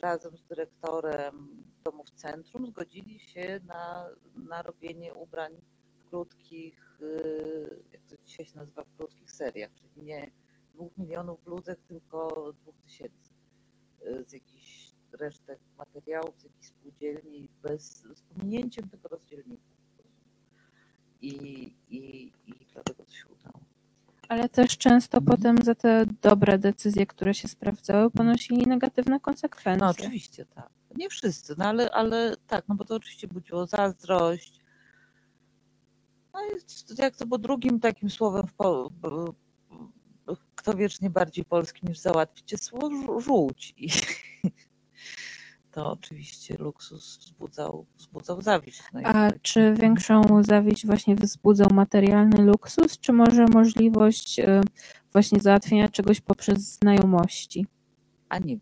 [0.00, 5.52] razem z dyrektorem domu w centrum zgodzili się na, na robienie ubrań
[5.98, 10.30] w krótkich, y, jak to dzisiaj się nazywa, w krótkich seriach, czyli nie
[10.74, 13.30] dwóch milionów bluzek, tylko dwóch tysięcy
[14.02, 19.76] y, z jakichś resztek materiałów, z jakichś spółdzielni, bez, z pominięciem tego rozdzielnika.
[21.22, 21.32] I,
[21.88, 23.75] i, I dlatego to się udało.
[24.28, 29.86] Ale też często potem za te dobre decyzje, które się sprawdzały, ponosili negatywne konsekwencje.
[29.86, 30.70] No oczywiście tak.
[30.96, 34.60] Nie wszyscy, no ale, ale tak, no bo to oczywiście budziło zazdrość.
[36.34, 36.50] No i
[37.02, 38.90] jak to było drugim takim słowem, w po,
[40.54, 43.74] kto wiecznie bardziej polski niż załatwić, słowo żółć.
[43.76, 43.88] I
[45.76, 48.82] to oczywiście luksus wzbudzał, wzbudzał zawiść.
[48.92, 49.42] No A tak.
[49.42, 54.60] czy większą zawiść właśnie wzbudzał materialny luksus, czy może możliwość y,
[55.12, 57.66] właśnie załatwienia czegoś poprzez znajomości?
[58.28, 58.58] A nie.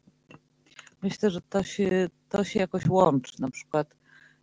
[1.03, 3.42] Myślę, że to się, to się jakoś łączy.
[3.42, 3.96] Na przykład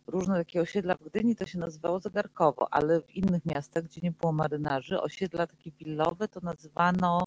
[0.06, 4.12] różne takie osiedla w Gdyni to się nazywało zegarkowo, ale w innych miastach, gdzie nie
[4.12, 7.26] było marynarzy, osiedla takie willowe to nazywano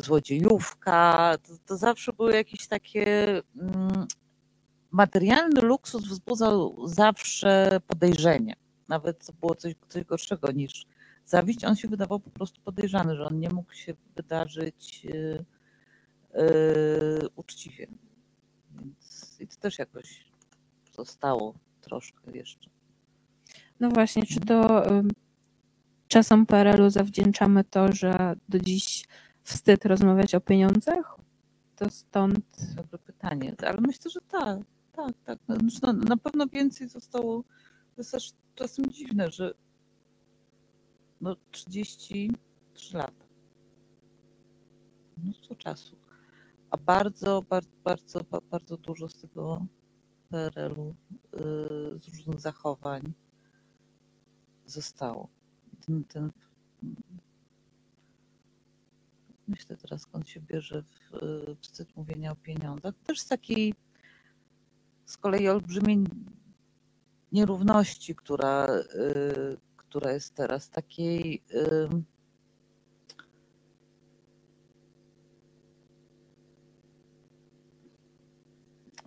[0.00, 1.34] złodziejówka.
[1.42, 3.28] To, to zawsze były jakieś takie.
[3.56, 4.06] Mm,
[4.90, 8.56] materialny luksus wzbudzał zawsze podejrzenie.
[8.88, 10.86] Nawet to było coś, coś gorszego niż
[11.24, 11.64] zawiść.
[11.64, 15.06] On się wydawał po prostu podejrzany, że on nie mógł się wydarzyć.
[15.06, 15.44] y,
[16.34, 17.86] yy, uczciwie.
[18.70, 20.24] Więc i to też jakoś
[20.92, 22.70] zostało troszkę jeszcze.
[23.80, 25.02] No właśnie, czy to y,
[26.08, 29.04] czasom PRL-u zawdzięczamy to, że do dziś
[29.48, 31.16] wstyd rozmawiać o pieniądzach?
[31.76, 34.58] To stąd Dobre pytanie, ale myślę, że tak,
[34.92, 35.38] tak, tak.
[35.48, 37.42] No, znaczy, no, na pewno więcej zostało.
[37.94, 39.54] To jest aż czasem dziwne, że
[41.20, 43.24] no 33 lata.
[45.16, 45.96] Mnóstwo czasu.
[46.70, 49.66] A bardzo, bardzo, bardzo, ba- bardzo dużo z tego
[50.28, 50.94] PRL-u,
[51.32, 53.12] yy, z różnych zachowań
[54.66, 55.28] zostało.
[55.86, 56.32] Ten, ten,
[59.48, 60.82] myślę teraz, skąd się bierze
[61.60, 62.94] wstyd mówienia o pieniądzach.
[63.06, 63.74] Też z takiej
[65.06, 65.98] z kolei olbrzymiej
[67.32, 71.42] nierówności, która, yy, która jest teraz, takiej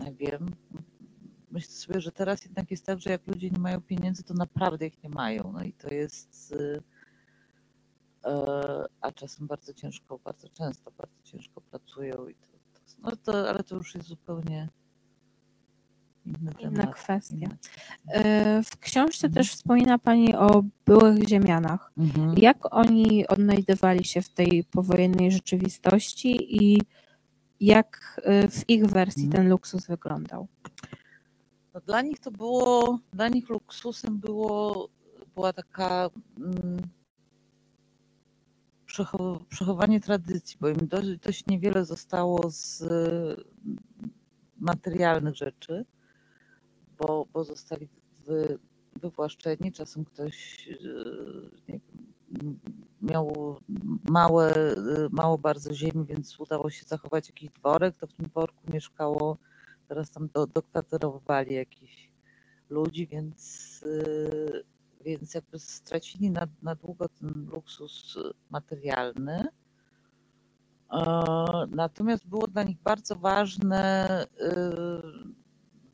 [0.01, 0.55] nie wiem.
[1.51, 4.87] Myślę sobie, że teraz jednak jest tak, że jak ludzie nie mają pieniędzy, to naprawdę
[4.87, 5.51] ich nie mają.
[5.53, 6.55] No i to jest.
[8.25, 12.27] E, A czasem bardzo ciężko, bardzo często bardzo ciężko pracują.
[12.27, 14.69] I to, to, no to, ale to już jest zupełnie
[16.25, 16.95] inny inna temat.
[16.95, 17.35] kwestia.
[17.35, 17.57] inna-
[18.59, 19.33] Y, W książce Mhm.
[19.43, 21.91] też wspomina Pani o byłych ziemianach.
[21.97, 22.33] Mhm.
[22.37, 26.81] Jak oni odnajdywali się w tej powojennej rzeczywistości i
[27.59, 29.43] jak y, w ich wersji Mhm.
[29.43, 30.47] ten luksus wyglądał?
[31.73, 34.89] No dla nich to było, dla nich luksusem było,
[35.35, 36.81] była taka mm,
[39.49, 42.83] przechowanie tradycji, bo im dość, dość niewiele zostało z
[44.57, 45.85] materialnych rzeczy,
[46.97, 47.87] bo, bo zostali
[48.25, 48.59] wy,
[48.95, 49.71] wywłaszczeni.
[49.71, 51.79] Czasem ktoś y, nie
[53.01, 53.57] miał
[54.09, 58.73] małe, y, mało bardzo ziemi, więc udało się zachować jakiś dworek, to w tym dworku
[58.73, 59.37] mieszkało
[59.87, 62.11] teraz tam do, dokwaterowali jakichś
[62.69, 64.63] ludzi, więc, y,
[65.05, 68.17] więc jakby stracili na, na długo ten luksus
[68.49, 69.47] materialny.
[70.91, 74.47] E, Natomiast było dla nich bardzo ważne y,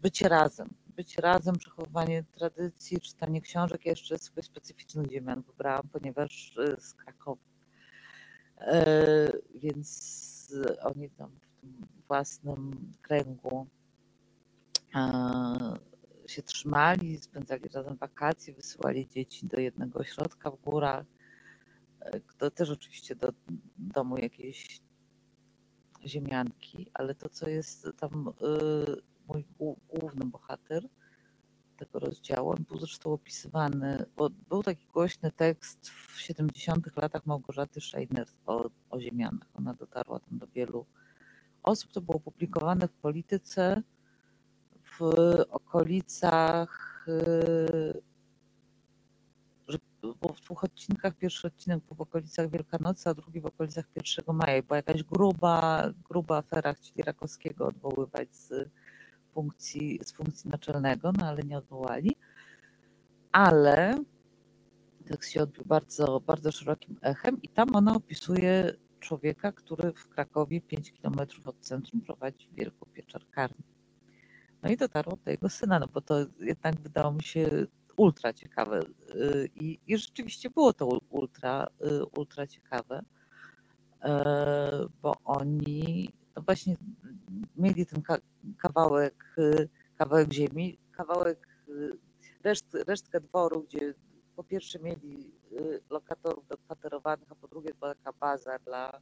[0.01, 0.69] bycie razem.
[0.95, 3.85] Bycie razem, przechowywanie tradycji, czytanie książek.
[3.85, 7.41] Ja jeszcze sobie specyficznych ziemian wybrałam, ponieważ y, z Krakowa.
[8.59, 10.17] E, Więc
[10.81, 13.67] oni tam w tym własnym kręgu
[14.95, 15.86] e,
[16.27, 21.05] się trzymali, spędzali razem wakacje, wysyłali dzieci do jednego ośrodka w górach,
[22.37, 23.33] to też oczywiście do
[23.77, 24.81] domu jakiejś
[26.05, 30.83] ziemianki, ale to, co jest tam y, mój głó- główny bohater
[31.77, 37.81] tego rozdziału, on był zresztą opisywany, bo był taki głośny tekst w 70 latach Małgorzaty
[37.81, 39.47] Scheiner o, o ziemianach.
[39.53, 40.85] Ona dotarła tam do wielu
[41.63, 41.91] osób.
[41.91, 43.83] To było opublikowane w polityce
[44.99, 45.01] w
[45.49, 48.01] okolicach, y,
[49.67, 51.15] że było w dwóch odcinkach.
[51.15, 54.61] Pierwszy odcinek był w okolicach Wielkanocy, a drugi w okolicach 1 maja.
[54.61, 58.69] Była jakaś gruba, gruba afera, chcieli Rakowskiego odwoływać z
[59.33, 62.15] funkcji, z funkcji naczelnego, no ale nie odwołali.
[63.31, 63.97] Ale
[65.05, 70.61] tekst się odbił bardzo, bardzo szerokim echem i tam ona opisuje człowieka, który w Krakowie
[70.61, 73.76] 5 kilometrów od centrum prowadzi wielką pieczarkarnię.
[74.63, 77.49] No i dotarło do jego syna, no bo to jednak wydało mi się
[77.97, 78.79] ultra ciekawe.
[79.15, 83.01] Y, I, i rzeczywiście było to ul- ultra, y, ultra ciekawe,
[84.03, 86.75] e, bo oni no właśnie
[87.55, 88.21] mieli ten ka-
[88.57, 91.47] kawałek, y, kawałek ziemi, kawałek,
[92.43, 93.93] reszt, resztkę dworu, gdzie
[94.35, 95.31] po pierwsze mieli
[95.89, 99.01] lokatorów dokwaterowanych, a po drugie była taka baza dla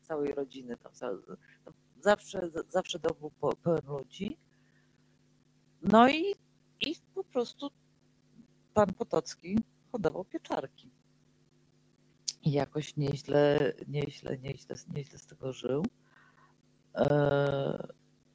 [0.00, 0.76] całej rodziny.
[0.76, 0.92] Tam
[1.66, 3.30] no zawsze, zawsze dom był
[3.62, 4.38] pełen ludzi.
[5.82, 6.34] No i,
[6.80, 7.70] i po prostu
[8.74, 9.58] pan Potocki
[9.92, 10.90] hodował pieczarki.
[12.42, 15.86] I jakoś nieźle, nieźle, nieźle, nieźle z tego żył.
[16.94, 17.88] E,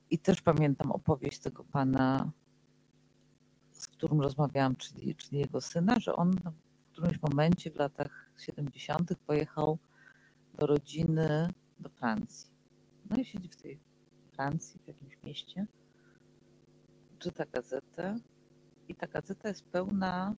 [0.09, 2.31] I też pamiętam opowieść tego pana,
[3.71, 6.31] z którym rozmawiałam, czyli, czyli jego syna, że on
[6.77, 9.15] w którymś momencie w latach 70.
[9.27, 9.77] pojechał
[10.53, 12.49] do rodziny do Francji.
[13.09, 13.79] No i siedzi w tej
[14.31, 15.67] Francji, w jakimś mieście,
[17.19, 18.19] czyta gazetę
[18.87, 20.35] i ta gazeta jest pełna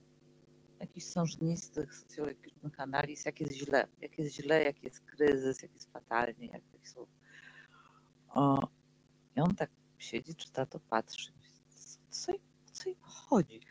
[0.79, 5.91] jakichś sążnistych, socjologicznych analiz, jak jest źle, jak jest źle, jak jest kryzys, jak jest
[5.91, 7.05] fatalnie, jak są...
[8.29, 8.67] O,
[9.35, 11.31] I on tak siedzi, czyta to, patrzy.
[12.09, 12.33] Co,
[12.71, 13.61] co, im- chodzi?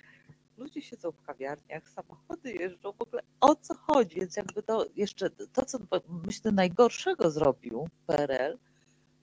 [0.56, 4.20] Ludzie siedzą w kawiarniach, samochody jeżdżą, w ogóle o co chodzi?
[4.20, 5.78] Więc jakby to jeszcze, to co
[6.08, 8.58] myślę najgorszego zrobił PRL,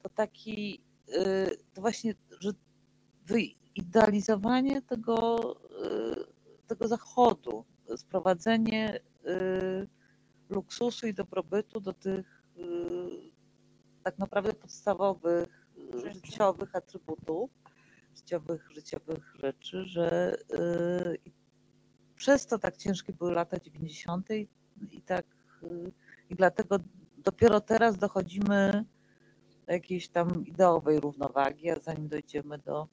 [0.04, 2.52] to taki, y, to właśnie, że
[3.76, 5.40] wyidealizowanie tego,
[6.62, 7.66] y, tego zachodu,
[7.98, 9.88] sprowadzenie y,
[10.50, 12.62] luksusu i dobrobytu do tych y,
[14.04, 16.14] tak naprawdę podstawowych Rzeczy.
[16.14, 17.52] życiowych atrybutów,
[18.16, 20.38] życiowych, życiowych rzeczy, że
[22.16, 24.30] przez to tak ciężkie były lata 90.
[24.92, 25.26] i, tak
[26.30, 26.80] i dlatego
[27.18, 28.86] dopiero teraz dochodzimy
[29.68, 32.88] do jakiejś tam ideowej równowagi, a zanim dojdziemy do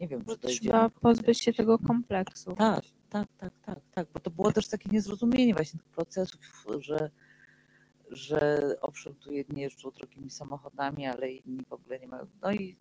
[0.00, 0.60] nie wiem, czy dojdziemy.
[0.60, 2.52] trzeba pozbyć się tego kompleksu.
[2.52, 6.40] tak, tak, tak, tak, tak, bo to było też takie niezrozumienie właśnie tych procesów,
[6.78, 7.10] że,
[8.10, 12.26] że owszem, tu jedni jeżdżą drogimi samochodami, ale inni w ogóle nie mają.
[12.42, 12.76] No i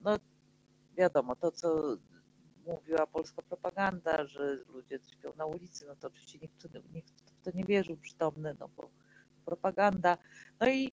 [0.00, 0.18] no
[0.96, 1.96] wiadomo, to co
[2.66, 7.50] mówiła polska propaganda, że ludzie śpią na ulicy, no to oczywiście nikt, nikt w to
[7.54, 8.90] nie wierzył przytomny, no bo
[9.44, 10.18] propaganda.
[10.60, 10.92] No i,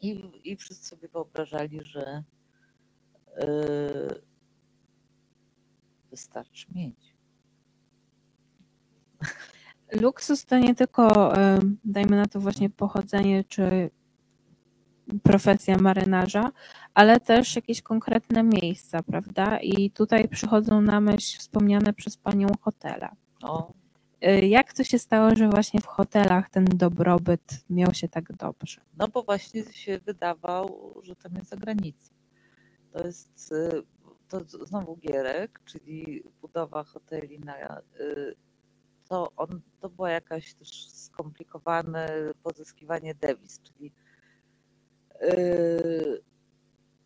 [0.00, 2.24] i, i wszyscy sobie wyobrażali, że
[6.10, 7.16] wystarczy mieć.
[9.92, 11.32] Luksus to nie tylko,
[11.84, 13.90] dajmy na to właśnie pochodzenie czy
[15.22, 16.52] profesja marynarza,
[16.94, 19.58] ale też jakieś konkretne miejsca, prawda?
[19.58, 23.08] I tutaj przychodzą na myśl wspomniane przez panią hotele.
[23.42, 23.72] O,
[24.20, 28.80] E, Jak to się stało, że właśnie w hotelach ten dobrobyt miał się tak dobrze?
[28.98, 32.14] No bo właśnie się wydawał, że tam jest zagranica.
[32.96, 33.82] To jest y,
[34.28, 38.34] to znowu Gierek, czyli budowa hoteli na y,
[39.08, 43.92] to on to była jakaś też skomplikowane pozyskiwanie dewiz, czyli
[45.22, 46.22] y,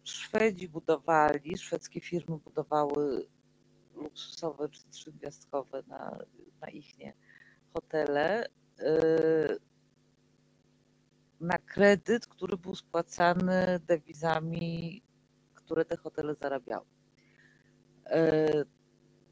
[0.04, 3.26] Szwedzi budowali, szwedzkie firmy budowały
[3.94, 6.18] luksusowe czy trzygwiazdkowe na,
[6.60, 7.12] na ich nie
[7.74, 8.46] hotele.
[11.40, 15.02] na kredyt, który był spłacany dewizami,
[15.70, 16.86] które te hotele zarabiały.
[18.06, 18.48] E,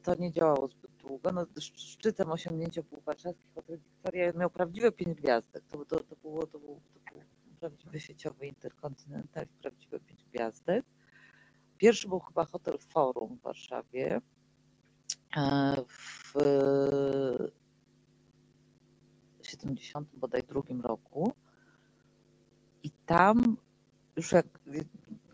[0.02, 1.32] To nie działało zbyt długo.
[1.32, 4.32] No, sz- szczytem osiągnięcia był warszawski hotel Victoria.
[4.32, 5.64] Miał prawdziwe pięć gwiazdek.
[5.68, 7.22] To, to, to, było, to, był, to był
[7.60, 10.84] prawdziwy sieciowy interkontynental, prawdziwe pięć gwiazdek.
[11.78, 14.20] Pierwszy był chyba hotel Forum w Warszawie.
[15.36, 15.76] E,
[16.34, 16.34] W
[19.42, 21.32] 70 bodaj drugim roku.
[22.82, 23.56] I tam
[24.16, 24.46] już jak,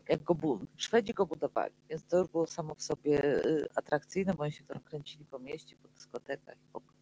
[0.08, 4.34] jak go bu- Szwedzi go budowali, więc to już było samo w sobie y, atrakcyjne,
[4.34, 6.94] bo oni się tam kręcili po mieście, po dyskotekach ogóle.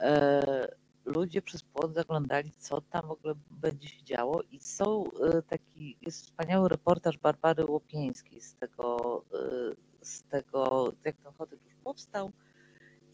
[0.00, 0.68] E,
[1.04, 5.98] ludzie przez płot zaglądali, co tam w ogóle będzie się działo i są y, taki,
[6.02, 12.32] jest wspaniały reportaż Barbary Łopieńskiej z tego, y, z tego, jak ten hotel już powstał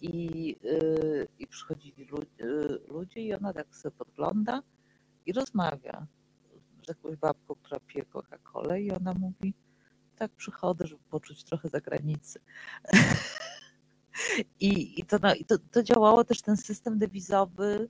[0.00, 0.56] i,
[1.38, 4.62] i przychodzili lu- y, ludzie i ona tak sobie podgląda
[5.26, 6.06] i rozmawia
[6.88, 9.54] jakąś babką, która pije Coca-Colę i ona mówi,
[10.16, 12.40] tak przychodzę, żeby poczuć trochę zagranicy.
[14.60, 17.88] I, i, to, na- i to, to działało też ten system dewizowy.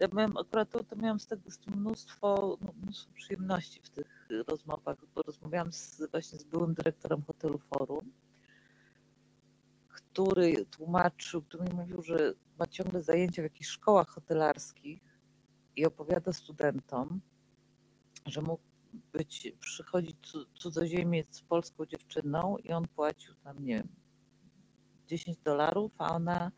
[0.00, 4.28] Ja miałem akurat to, to miałam z tego z mnóstwo, no, mnóstwo przyjemności w tych
[4.48, 8.12] rozmowach, bo rozmawiałam z, właśnie z byłym dyrektorem hotelu Forum,
[9.88, 15.00] który tłumaczył, który mi mówił, że ma ciągle zajęcia w jakichś szkołach hotelarskich
[15.76, 17.20] i opowiada studentom,
[18.26, 18.58] że mu
[19.12, 23.88] być, przychodzić cu- cudzoziemiec z polską dziewczyną i on płacił tam, nie wiem,
[25.06, 26.52] 10 dolarów, a ona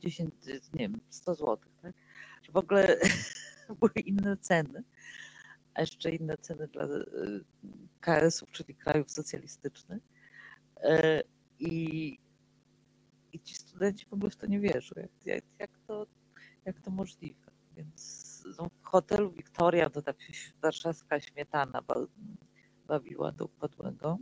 [0.00, 0.34] 10,
[0.74, 1.94] nie wiem, 100 złotych, tak?
[2.42, 2.96] Że w ogóle
[3.80, 4.82] były inne ceny,
[5.74, 7.44] a jeszcze inne ceny dla y,
[8.00, 10.02] KS-ów, czyli krajów socjalistycznych.
[10.76, 11.22] E,
[11.58, 12.18] I,
[13.32, 14.94] i ci studenci w ogóle w to nie wierzą.
[14.96, 16.06] Jak, jak, jak, to,
[16.64, 17.50] jak to możliwe?
[17.76, 18.29] Więc
[18.82, 20.16] w hotelu Wiktoria to tak
[20.62, 22.06] warszawska śmietana ba-
[22.86, 24.18] bawiła do upadłego.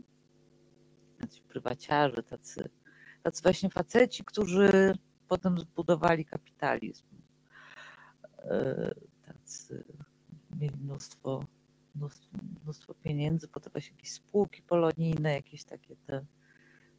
[1.21, 2.69] Tacy prywaciarze, tacy,
[3.23, 4.99] tacy właśnie faceci, którzy
[5.29, 7.07] potem zbudowali kapitalizm.
[8.39, 8.95] E,
[9.27, 9.85] Tacy
[10.61, 11.45] mieli mnóstwo,
[11.95, 16.25] mnóstwo, mnóstwo pieniędzy, potem właśnie jakieś spółki polonijne, jakieś takie te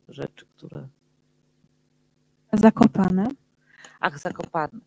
[0.07, 0.88] rzeczy, które
[2.53, 3.28] Zakopane.
[3.99, 4.80] Ach, Zakopane.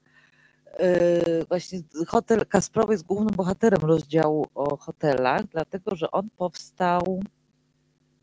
[0.78, 7.22] Yy, Właśnie hotel Kasprowy jest głównym bohaterem rozdziału o hotelach, dlatego że on powstał.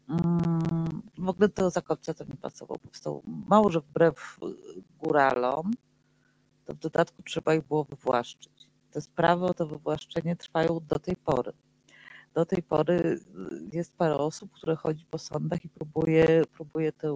[0.10, 2.78] mm, W ogóle do Zakopca to nie pasował.
[2.80, 5.72] Powstał mało, że wbrew y, góralom,
[6.66, 8.70] to w dodatku trzeba ich było wywłaszczyć.
[8.92, 11.52] Te sprawy o to wywłaszczenie trwają do tej pory.
[12.34, 13.20] Do tej pory y,
[13.74, 17.16] jest parę osób, które chodzi po sądach i próbuje, próbuje tę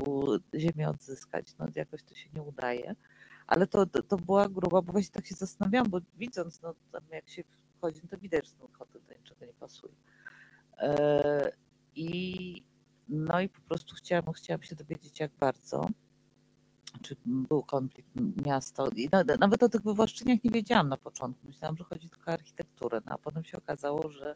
[0.55, 1.55] ziemię odzyskać.
[1.59, 2.95] No jakoś to się nie udaje
[3.53, 7.01] ale to, to, to była gruba, bo właśnie tak się zastanawiałam, bo widząc, no tam
[7.11, 7.43] jak się
[7.77, 9.93] wchodzi, to widać, że ten hotel do niczego nie pasuje.
[10.77, 11.51] E,
[11.95, 12.63] I
[13.09, 15.87] no i po prostu chciałam, chciałam się dowiedzieć, jak bardzo,
[17.01, 18.09] czy był konflikt
[18.45, 18.83] miasta.
[18.95, 21.47] I na, nawet o tych wywłaszczeniach nie wiedziałam na początku.
[21.47, 24.35] Myślałam, że chodzi tylko o architekturę, no, a potem się okazało, że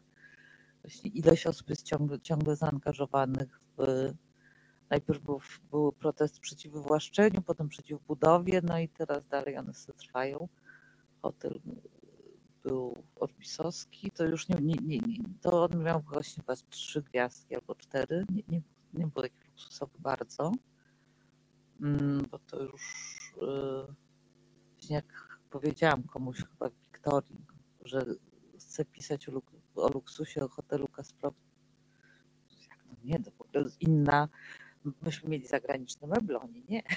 [0.82, 4.12] właśnie ileś osób jest ciągle, ciągle zaangażowanych w
[4.90, 9.98] Najpierw był, był protest przeciw wywłaszczeniu, potem przeciw budowie, no i teraz dalej one sobie
[9.98, 10.48] trwają.
[11.22, 11.60] Hotel
[12.62, 17.54] był Orbisowski, to już nie, nie, nie, nie to on miał właśnie z trzy gwiazdki
[17.54, 18.62] albo cztery, nie, nie,
[18.94, 20.52] nie był taki luksusowy bardzo,
[21.80, 22.82] Mm, bo to już
[24.72, 27.46] właśnie jak powiedziałam komuś chyba w Wiktorii,
[27.84, 28.04] że
[28.58, 31.36] chcę pisać o, luk- o luksusie, o hotelu Kasprowy.
[32.70, 34.28] Jak to nie, to w ogóle inna,
[35.02, 36.82] myśmy mieli zagraniczne meble, oni nie.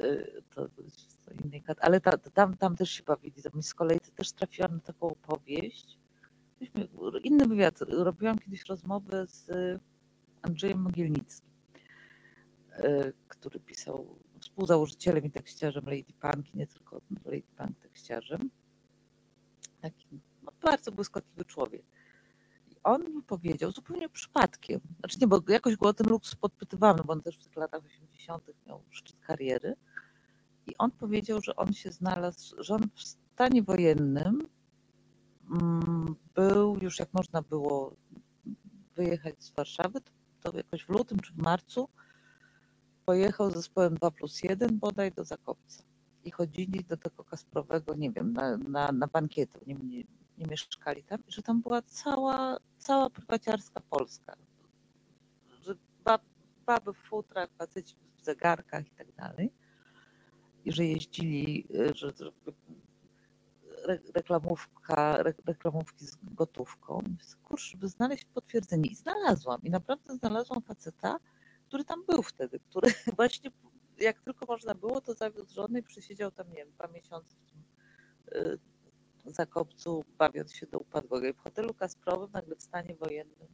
[0.00, 3.34] Y, to, to innej kat- Ale ta, tam, tam też się bawili.
[3.60, 5.98] Z kolei też trafiłam na taką opowieść.
[6.60, 6.88] Myśmy,
[7.22, 7.80] inny wywiad.
[7.80, 9.50] Robiłam kiedyś rozmowę z
[10.42, 11.50] Andrzejem Mogielnickim,
[12.78, 18.50] y, który pisał współzałożycielem i tekściarzem Lady Punk, nie tylko Lady Punk tekściarzem.
[19.80, 21.82] Taki no, bardzo błyskotliwy człowiek.
[22.84, 27.04] On mi powiedział zupełnie przypadkiem, znaczy nie, bo jakoś go o ten luksus podpytywałam, no
[27.04, 28.50] bo on też w tych latach 80.
[28.66, 29.76] miał szczyt kariery.
[30.66, 34.48] I on powiedział, że on się znalazł, że on w stanie wojennym
[35.50, 37.96] mm, był już jak można było
[38.96, 40.00] wyjechać z Warszawy,
[40.40, 41.88] to, jakoś w lutym czy w marcu
[43.04, 45.84] pojechał z zespołem 2 plus 1 bodaj do Zakopca.
[46.24, 49.08] I chodzili do tego Kasprowego, nie wiem, na, na, na
[49.66, 50.04] nie, nie,
[50.40, 54.36] nie mieszkali tam, że tam była cała, cała prywaciarska Polska.
[55.62, 55.74] Że
[56.04, 56.22] bab,
[56.66, 59.52] baby w futrach, faceci w zegarkach i tak dalej.
[60.64, 62.32] I że jeździli, y, że, że
[63.84, 67.02] re- reklamówka, re- reklamówki z gotówką.
[67.44, 68.90] Kurczę, żeby znaleźć potwierdzenie.
[68.90, 69.62] I znalazłam.
[69.62, 71.18] I naprawdę znalazłam faceta,
[71.68, 73.50] który tam był wtedy, który właśnie
[74.00, 77.50] jak tylko można było, to zawiózł żonę i przysiedział tam, nie wiem, dwa miesiące w
[77.50, 77.62] tym
[78.42, 78.58] y,
[79.24, 81.32] Zakopcu, bawiąc się do upadłego.
[81.34, 83.48] W hotelu Kasprowym nagle w stanie wojennym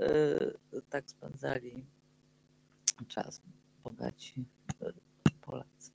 [0.00, 1.86] y, tak spędzali
[3.08, 3.42] czas
[3.84, 4.44] bogaci
[4.82, 4.92] y,
[5.40, 5.92] Polacy.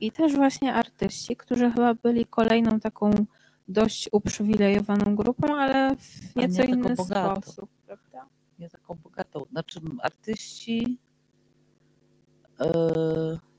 [0.00, 3.10] I też właśnie artyści, którzy chyba byli kolejną taką
[3.68, 7.42] dość uprzywilejowaną grupą, ale w nie nieco taką inny bogatą.
[7.42, 8.26] sposób, prawda?
[8.58, 9.44] nie taką bogatą.
[9.50, 10.98] Znaczy artyści.
[12.60, 13.49] e,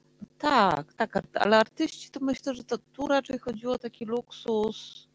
[0.41, 5.07] tak, tak, ale artyści to myślę, że to tu raczej chodziło o taki luksus.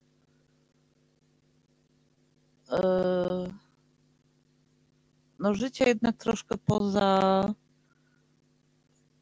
[2.71, 3.49] e,
[5.39, 7.55] no życie jednak troszkę poza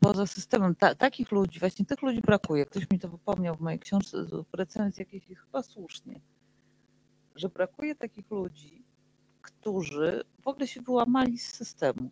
[0.01, 0.75] poza systemem.
[0.75, 2.67] Ta, takich ludzi, właśnie tych ludzi brakuje.
[2.67, 6.21] Ktoś mi to wypomniał w mojej książce, w recenzji jakiejś chyba słusznie,
[7.35, 8.85] że brakuje takich ludzi,
[9.43, 12.11] którzy w ogóle się wyłamali z systemu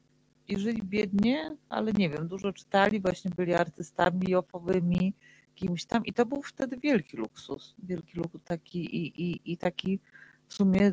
[0.49, 5.15] i żyli biednie, ale nie wiem, dużo czytali, właśnie byli artystami ofowymi,
[5.55, 10.01] kimś tam i to był wtedy wielki luksus, wielki luksus taki i, i, i taki
[10.49, 10.93] w sumie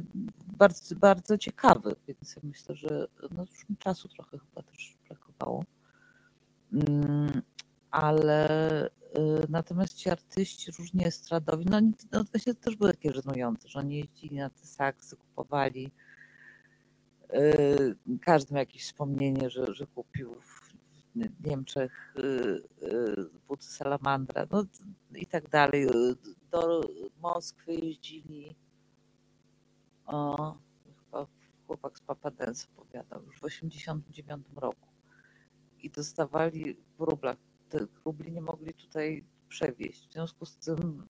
[0.57, 5.63] bardzo, bardzo ciekawy, więc ja myślę, że no już mi czasu trochę chyba też brakowało.
[6.73, 7.41] Mm,
[7.91, 8.49] Ale
[9.49, 11.81] Natomiast ci artyści różni estradowi, no,
[12.11, 15.91] no właśnie też było takie żenujące, że oni jeździli na te saksy, kupowali.
[17.33, 22.21] Y, Każdy ma jakieś wspomnienie, że, że kupił w Niemczech y,
[22.83, 24.63] y, buty salamandra, no
[25.15, 25.87] i tak dalej.
[26.51, 26.81] Do
[27.21, 28.55] Moskwy jeździli.
[30.05, 30.57] O,
[30.99, 31.27] chyba
[31.67, 34.87] chłopak z Papadens opowiadał już w 89 roku.
[35.83, 37.37] I dostawali w rublach.
[37.69, 40.07] Te rubli nie mogli tutaj przewieźć.
[40.07, 41.07] W związku z tym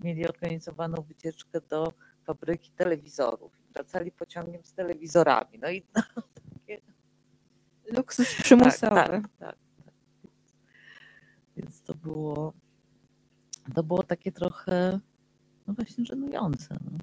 [0.00, 1.92] mieli organizowaną wycieczkę do
[2.24, 3.52] fabryki telewizorów.
[3.74, 5.58] Wracali pociągiem z telewizorami.
[5.58, 5.82] No i
[7.96, 8.94] Luksus przymusowy.
[8.94, 9.56] tak, tak, tak.
[11.56, 12.52] Więc to było,
[13.74, 15.00] to było takie trochę,
[15.66, 16.76] no właśnie żenujące.
[16.84, 16.98] No.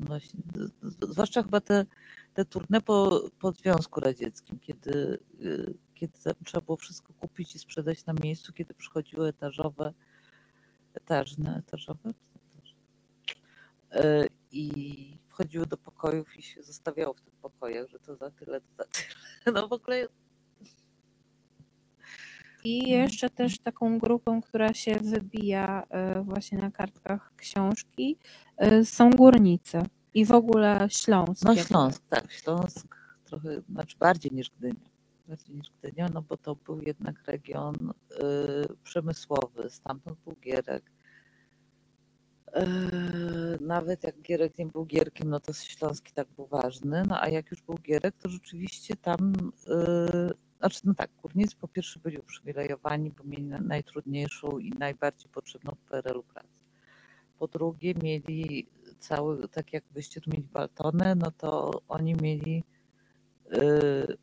[0.00, 1.86] Właśnie, z- z- zwłaszcza chyba te,
[2.34, 6.12] te turne po, po Związku Radzieckim, kiedy, y, kiedy
[6.44, 9.92] trzeba było wszystko kupić i sprzedać na miejscu, kiedy przychodziły etażowe,
[10.94, 12.12] etażne, etażowe,
[15.38, 18.84] wchodziły do pokojów i się zostawiało w tych pokojach, że to za tyle, to za
[18.84, 19.54] tyle.
[19.54, 20.08] No w ogóle
[22.64, 28.18] I jeszcze też taką grupą, która się wybija e, właśnie na kartkach książki,
[28.56, 29.82] e, są górnicy
[30.14, 31.44] i w ogóle Śląsk.
[31.44, 34.90] No Śląsk, tak, Śląsk trochę, znaczy bardziej niż Gdynia.
[35.28, 40.90] Bardziej niż Gdynia, no bo to był jednak region y, przemysłowy, stamtąd był Gierek.
[42.56, 47.28] Y, nawet jak Gierek nie był Gierkiem, no to Śląski tak był ważny, no a
[47.28, 49.32] jak już był Gierek, to rzeczywiście tam,
[49.68, 55.30] y, znaczy no tak, górnicy po pierwsze byli uprzywilejowani, bo mieli na- najtrudniejszą i najbardziej
[55.30, 56.64] potrzebną w PRL-u pracę.
[57.38, 58.66] Po drugie mieli
[58.98, 62.64] cały, tak jak byście tu mieli Baltonę, no to oni mieli
[63.52, 64.16] yy,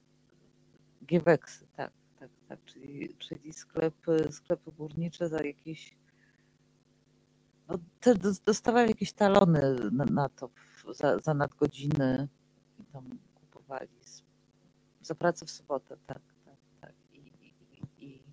[1.06, 5.96] Gieweksy, tak, tak, tak, czyli, czyli sklepy, sklepy górnicze za jakieś
[7.68, 10.50] no, te dos- dostawali jakieś talony na, na to
[10.94, 12.28] za, za nadgodziny
[12.80, 13.90] i tam kupowali
[15.06, 16.94] za pracę w sobotę, tak, tak, tak.
[17.14, 18.24] I, i, i, i,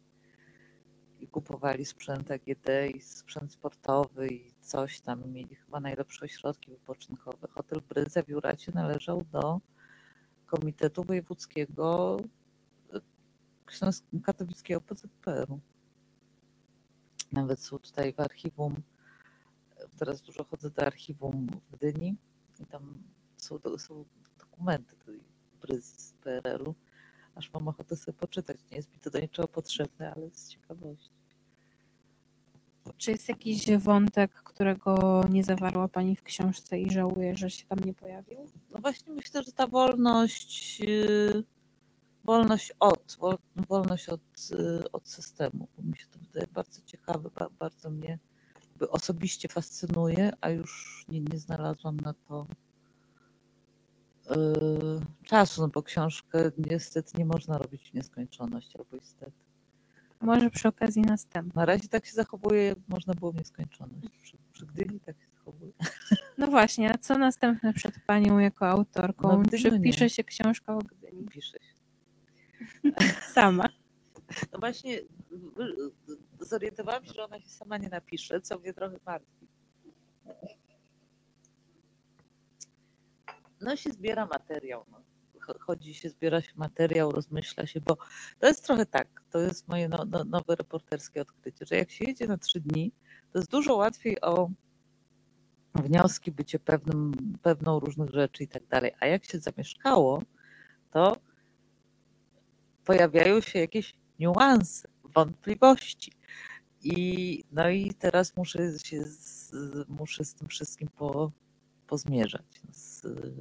[1.21, 5.33] i kupowali sprzęt AGD i sprzęt sportowy i coś tam.
[5.33, 7.49] Mieli chyba najlepsze ośrodki wypoczynkowe.
[7.49, 9.61] Hotel Bryza w Juracie należał do
[10.47, 12.21] Komitetu Wojewódzkiego
[13.83, 15.61] e, Katowickiego PZPR-u.
[17.33, 18.83] Nawet są tutaj w archiwum,
[20.05, 22.17] teraz dużo chodzę do archiwum w Gdyni
[22.61, 23.03] i tam
[23.37, 24.05] są, są
[24.39, 24.97] dokumenty
[25.81, 26.75] z PRL-u.
[27.35, 28.57] Aż mam ochotę sobie poczytać.
[28.71, 31.11] Nie jest mi to do niczego potrzebne, ale z ciekawości.
[32.97, 37.79] Czy jest jakiś wątek, którego nie zawarła Pani w książce i żałuje, że się tam
[37.79, 38.39] nie pojawił?
[38.71, 41.45] No właśnie myślę, że ta wolność, yy,
[42.25, 43.39] wolność od, wol-
[43.69, 48.19] wolność od, yy, od systemu, bo mi się to wydaje bardzo ciekawe, ba- bardzo mnie
[48.83, 52.47] jakby osobiście fascynuje, a już nie, nie znalazłam na to
[54.31, 54.37] yy,
[55.25, 59.33] czasu, no bo książkę niestety nie można robić w nieskończoność, albo niestety.
[60.21, 61.57] Może przy okazji następnej.
[61.57, 64.09] Na razie tak się zachowuje, jak można było w nieskończoność.
[64.23, 65.73] Przy, przy Gdyni tak się zachowuje.
[66.39, 69.43] No właśnie, a co następne przed Panią jako autorką?
[69.43, 69.81] No, Czy nie.
[69.81, 71.25] pisze się książka o Gdyni?
[71.25, 71.75] Pisze się.
[73.35, 73.69] Sama.
[74.53, 74.99] No właśnie
[76.45, 79.49] zorientowałam się, że ona się sama nie napisze, co mnie trochę martwi.
[83.61, 84.85] No się zbiera materiał.
[84.91, 85.03] No.
[85.47, 87.97] Cho- Chodzi się, zbiera się materiał, rozmyśla się, bo
[88.39, 92.05] to jest trochę tak, to jest moje no, no, nowe reporterskie odkrycie, że jak się
[92.05, 92.93] jedzie na trzy dni,
[93.33, 94.51] to jest dużo łatwiej o
[95.75, 97.13] wnioski, bycie pewnym,
[97.43, 98.93] pewną różnych rzeczy i tak dalej.
[99.01, 100.23] A jak się zamieszkało,
[100.91, 101.17] to
[102.85, 106.13] pojawiają się jakieś niuanse, wątpliwości.
[106.85, 109.53] I, no i teraz muszę się z,
[109.89, 111.33] muszę z tym wszystkim po,
[111.87, 112.47] pozmierzać.
[112.73, 113.33] Z, y,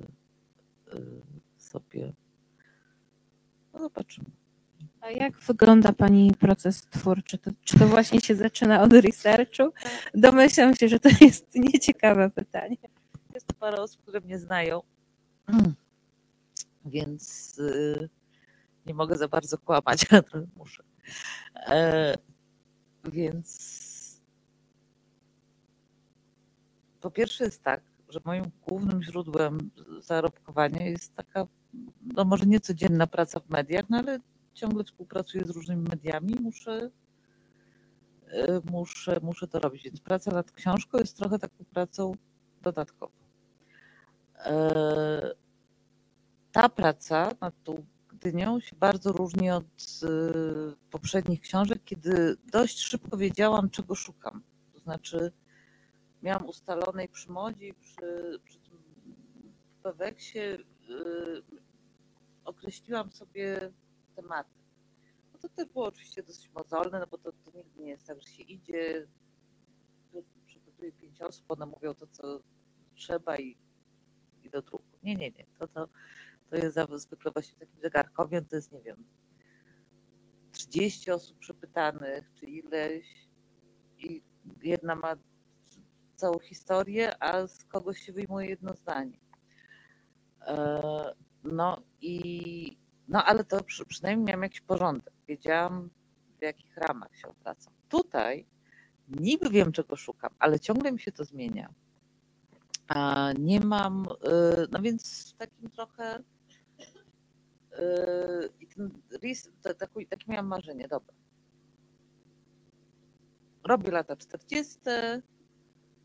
[1.58, 2.14] sobie.
[3.74, 4.30] No zobaczymy.
[5.02, 7.38] A jak wygląda Pani proces twórczy?
[7.38, 9.74] To, czy to właśnie się zaczyna od researchu?
[10.14, 12.78] Domyślam się, że to jest nieciekawe pytanie.
[13.34, 14.82] Jest to parę osób, które mnie znają,
[16.86, 18.10] więc y,
[18.86, 20.84] nie mogę za bardzo kłamać, ale muszę.
[23.08, 24.22] E, więc
[27.02, 31.48] po pierwsze jest tak, że moim głównym źródłem zarobkowania jest taka,
[32.16, 34.20] no może nie codzienna praca w mediach, no ale
[34.54, 36.90] ciągle współpracuję z różnymi mediami i muszę,
[38.34, 39.84] y, muszę, muszę to robić.
[39.84, 42.16] Więc praca nad książką jest trochę taką pracą
[42.62, 43.12] dodatkową.
[44.38, 45.42] E,
[46.52, 47.86] Ta praca nad tą
[48.22, 54.44] Gdynią się bardzo różni od y, poprzednich książek, kiedy dość szybko wiedziałam, czego szukam.
[54.74, 55.32] To znaczy,
[56.22, 58.84] miałam ustalonej przy modzie i przy, przy tym
[59.84, 60.64] Peweksie y,
[62.46, 63.72] określiłam sobie
[64.16, 64.60] tematy.
[65.34, 68.22] No to też było oczywiście dosyć mozolne, no bo to, to nigdy nie jest tak,
[68.22, 69.08] że się idzie,
[70.46, 72.40] przygotuje pięć osób, one mówią to, co
[72.96, 73.58] trzeba i,
[74.44, 74.98] i do druku.
[75.04, 75.46] Nie, nie, nie.
[75.60, 75.88] To, to,
[76.52, 79.04] to jest zwykle właśnie w takim zegarkowiem, to jest, nie wiem,
[80.52, 83.28] 30 osób przepytanych, czy ileś
[84.00, 84.24] i
[84.64, 85.16] jedna ma
[86.16, 89.20] całą historię, a z kogoś się wyjmuje jedno zdanie.
[90.42, 92.78] E, no i
[93.08, 95.14] no ale to przy, przynajmniej miałam jakiś porządek.
[95.28, 95.90] Wiedziałam,
[96.40, 97.74] w jakich ramach się obracam.
[97.90, 98.46] Tutaj
[99.08, 101.74] niby wiem, czego szukam, ale ciągle mi się to zmienia.
[102.88, 106.24] A nie mam, y, no więc takim trochę
[108.60, 109.50] i ten ris,
[109.80, 111.14] taki, takie miałam marzenie, dobra.
[113.64, 114.80] Robię lata 40,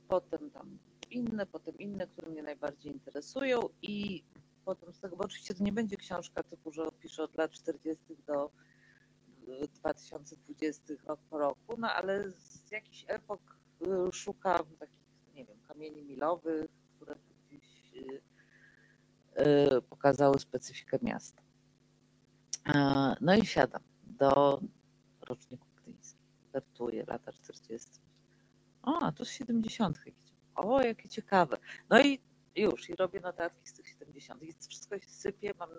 [0.09, 0.79] potem tam
[1.11, 4.25] inne, potem inne, które mnie najbardziej interesują i
[4.65, 8.05] potem z tego, bo oczywiście to nie będzie książka typu, że opiszę od lat 40.
[8.27, 8.51] do
[9.75, 13.41] 2020 rok po roku, no ale z jakichś epok
[13.83, 21.46] y, szukam takich, nie wiem, kamieni milowych, które gdzieś y, pokazały specyfikę miasta.
[23.21, 24.61] No i siadam do
[25.21, 26.27] roczników gdyńskich.
[26.53, 27.91] Wertuję lata 40.
[28.83, 29.99] O, to z 70.
[30.55, 31.57] O, jakie ciekawe.
[31.91, 32.21] No i
[32.57, 34.43] już, i robię notatki z tych 70.
[34.43, 35.71] I wszystko się sypie, mam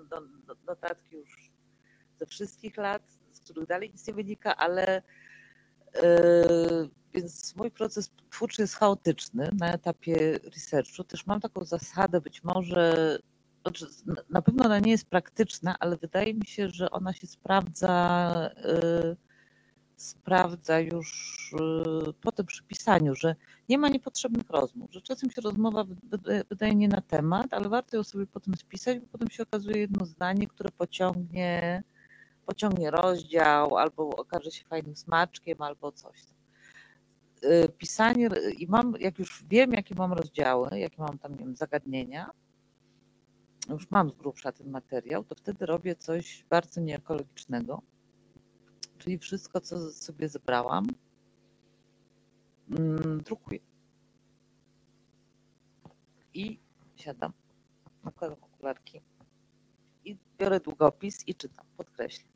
[0.68, 1.52] notatki już
[2.20, 5.02] ze wszystkich lat, z których dalej nic nie wynika, ale
[5.96, 11.04] yy, więc mój proces twórczy jest chaotyczny na etapie researchu.
[11.04, 13.18] Też mam taką zasadę, być może,
[14.30, 18.50] na pewno ona nie jest praktyczna, ale wydaje mi się, że ona się sprawdza.
[18.66, 19.16] Yy,
[19.98, 21.38] sprawdza już
[22.10, 23.36] y, po tym przypisaniu, że
[23.70, 25.86] nie ma niepotrzebnych rozmów, że czasem się rozmowa
[26.50, 30.06] wydaje nie na temat, ale warto ją sobie potem spisać, bo potem się okazuje jedno
[30.06, 31.84] zdanie, które pociągnie,
[32.46, 36.24] pociągnie rozdział, albo okaże się fajnym smaczkiem, albo coś.
[37.44, 41.56] Y, pisanie i mam, jak już wiem, jakie mam rozdziały, jakie mam tam nie wiem,
[41.56, 42.30] zagadnienia,
[43.74, 47.82] już mam z grubsza ten materiał, to wtedy robię coś bardzo nieekologicznego
[48.98, 50.88] czyli wszystko, co sobie zebrałam,
[52.70, 53.60] mm, drukuję.
[56.34, 56.60] I
[56.96, 57.34] siadam,
[58.04, 59.02] nakładam okularki
[60.06, 62.32] i biorę długopis i czytam, podkreślam.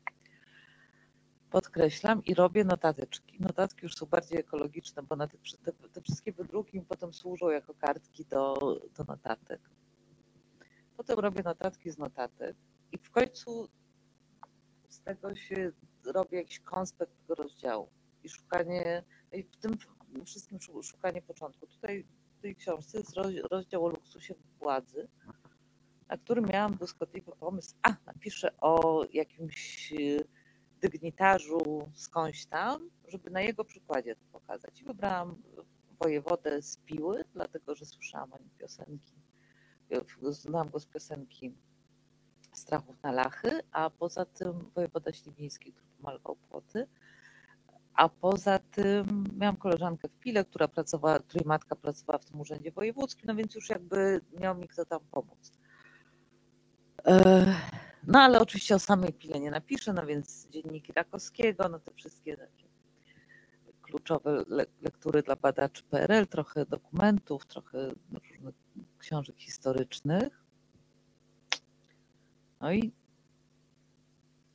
[1.50, 3.36] Podkreślam i robię notateczki.
[3.40, 7.74] Notatki już są bardziej ekologiczne, bo na te, te, te wszystkie wydruki potem służą jako
[7.74, 8.54] kartki do,
[8.96, 9.60] do notatek.
[10.96, 12.56] Potem robię notatki z notatek
[12.92, 13.68] i w końcu
[14.88, 15.72] z tego się
[16.04, 17.88] robię jakiś konspekt tego rozdziału
[18.24, 19.72] i szukanie, no i w tym
[20.24, 21.66] wszystkim szukanie początku.
[21.66, 22.06] Tutaj
[22.38, 23.16] w tej książce jest
[23.50, 25.08] rozdział o luksusie władzy,
[26.08, 30.24] na którym miałam błyskotliwy pomysł, a napiszę o jakimś y,
[30.80, 34.80] dygnitarzu skądś tam, żeby na jego przykładzie to pokazać.
[34.80, 35.42] I wybrałam
[36.02, 39.21] wojewodę z Piły, dlatego że słyszałam o nim piosenki.
[40.22, 41.54] Znałam go z piosenki
[42.52, 46.86] Strachów na Lachy, a poza tym wojewoda śliwiński, który malował płoty.
[47.94, 52.70] A poza tym miałam koleżankę w Pile, która pracowała, której matka pracowała w tym urzędzie
[52.72, 55.52] wojewódzkim, no więc już jakby miał mi kto tam pomóc.
[58.06, 62.36] No ale oczywiście o samej Pile nie napiszę, no więc dzienniki Rakowskiego, no te wszystkie
[62.36, 62.68] takie
[63.82, 64.44] kluczowe
[64.80, 68.54] lektury dla badaczy PRL, trochę dokumentów, trochę różnych
[69.02, 70.44] książek historycznych.
[72.60, 72.92] No i,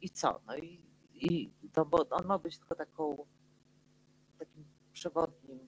[0.01, 0.41] i co?
[0.47, 0.87] No i
[1.21, 3.25] i to, bo on ma być tylko taką,
[4.39, 5.59] takim przewodnim,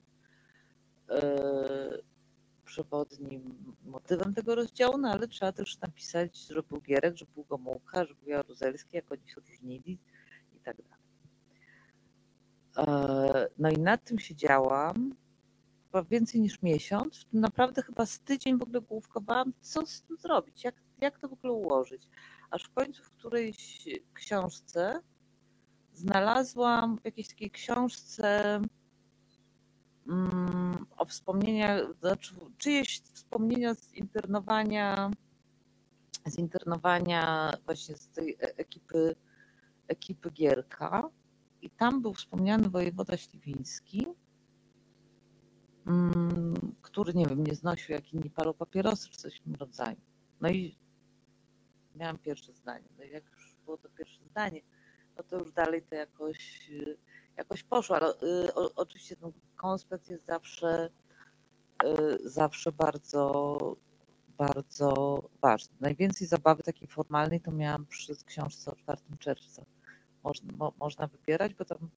[1.08, 2.02] yy,
[2.64, 8.04] przewodnim motywem tego rozdziału, no ale trzeba też napisać, że był Gierek, że był Gomułka,
[8.04, 9.98] że był Jaruzelski, jak oni się różnili
[10.56, 11.00] i tak dalej.
[12.76, 15.14] Yy, no i nad tym siedziałam
[15.90, 17.26] chyba więcej niż miesiąc.
[17.32, 21.32] Naprawdę chyba z tydzień w ogóle główkowałam, co z tym zrobić, jak, jak to w
[21.32, 22.08] ogóle ułożyć.
[22.50, 25.00] Aż w końcu w którejś książce
[25.92, 28.60] znalazłam w jakiejś takiej książce
[30.08, 35.10] mm, o wspomnieniach, znaczy czyjeś wspomnienia z internowania,
[36.26, 39.16] z internowania właśnie z tej e, ekipy,
[39.88, 41.10] ekipy Gierka.
[41.62, 44.06] I tam był wspomniany wojewoda śliwiński,
[46.82, 49.96] który, nie wiem, nie znosił jak inni palą papierosy czy coś w tym rodzaju.
[50.40, 50.78] No i
[51.94, 52.88] miałam pierwsze zdanie.
[52.98, 54.60] No i jak już było to pierwsze zdanie,
[55.16, 56.96] no to już dalej to jakoś, y,
[57.36, 60.90] jakoś poszło, ale y, oczywiście ten konspekt jest zawsze,
[61.84, 63.56] y, zawsze bardzo,
[64.38, 65.76] bardzo ważny.
[65.80, 69.64] Najwięcej zabawy takiej formalnej to miałam przy książce o 4 czerwca.
[70.24, 71.90] Można, mo, można wybierać, bo tam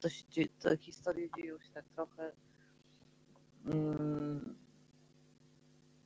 [0.00, 0.24] to się,
[0.58, 2.32] te historie dzieją się tak trochę
[3.66, 4.56] mm,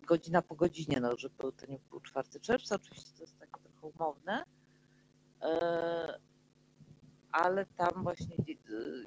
[0.07, 3.63] godzina po godzinie, no, że był, to nie był 4 czerwca, oczywiście to jest takie
[3.63, 4.45] trochę umowne,
[5.43, 6.21] e,
[7.33, 8.37] ale tam właśnie
[8.71, 9.05] y,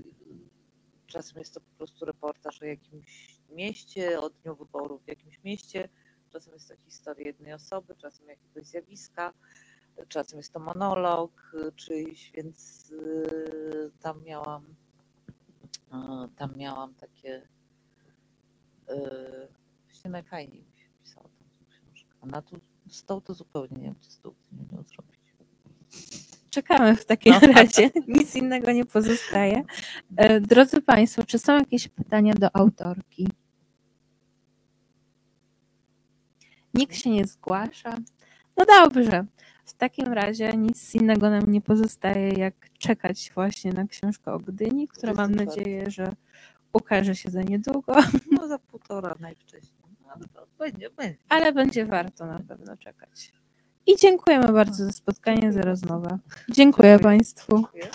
[1.08, 5.90] czasem jest to po prostu reportaż o jakimś mieście, o dniu wyborów w jakimś mieście,
[6.30, 9.34] czasem jest to historia jednej osoby, czasem jakiegoś zjawiska,
[10.08, 14.64] czasem jest to monolog czyjś, więc y, tam miałam
[15.94, 17.48] y, tam miałam takie
[18.90, 19.48] y,
[19.88, 22.16] właśnie najfajniej mi się pisało tą książkę.
[22.22, 25.18] A na tu stoł to zupełnie nie wiem, co stół nie miał zrobić.
[26.50, 27.54] Czekamy w takim No.
[27.54, 27.92] razie.
[28.08, 29.64] Nic innego nie pozostaje.
[30.18, 33.28] E, Drodzy Państwo, czy są jakieś pytania do autorki?
[36.74, 37.98] Nikt się nie zgłasza.
[38.58, 39.26] No dobrze.
[39.68, 44.88] W takim razie nic innego nam nie pozostaje, jak czekać właśnie na książkę o Gdyni,
[44.88, 45.46] która mam 24.
[45.46, 46.16] nadzieję, że
[46.74, 47.96] ukaże się za niedługo,
[48.32, 49.78] No za półtora najwcześniej.
[50.06, 50.16] No,
[50.60, 51.18] będzie, będzie.
[51.30, 53.32] ale będzie warto na pewno czekać.
[53.88, 56.08] I dziękujemy bardzo za spotkanie, za rozmowę.
[56.08, 57.00] Dziękuję Dziękuję.
[57.00, 57.56] Państwu.
[57.56, 57.88] Dziękuję.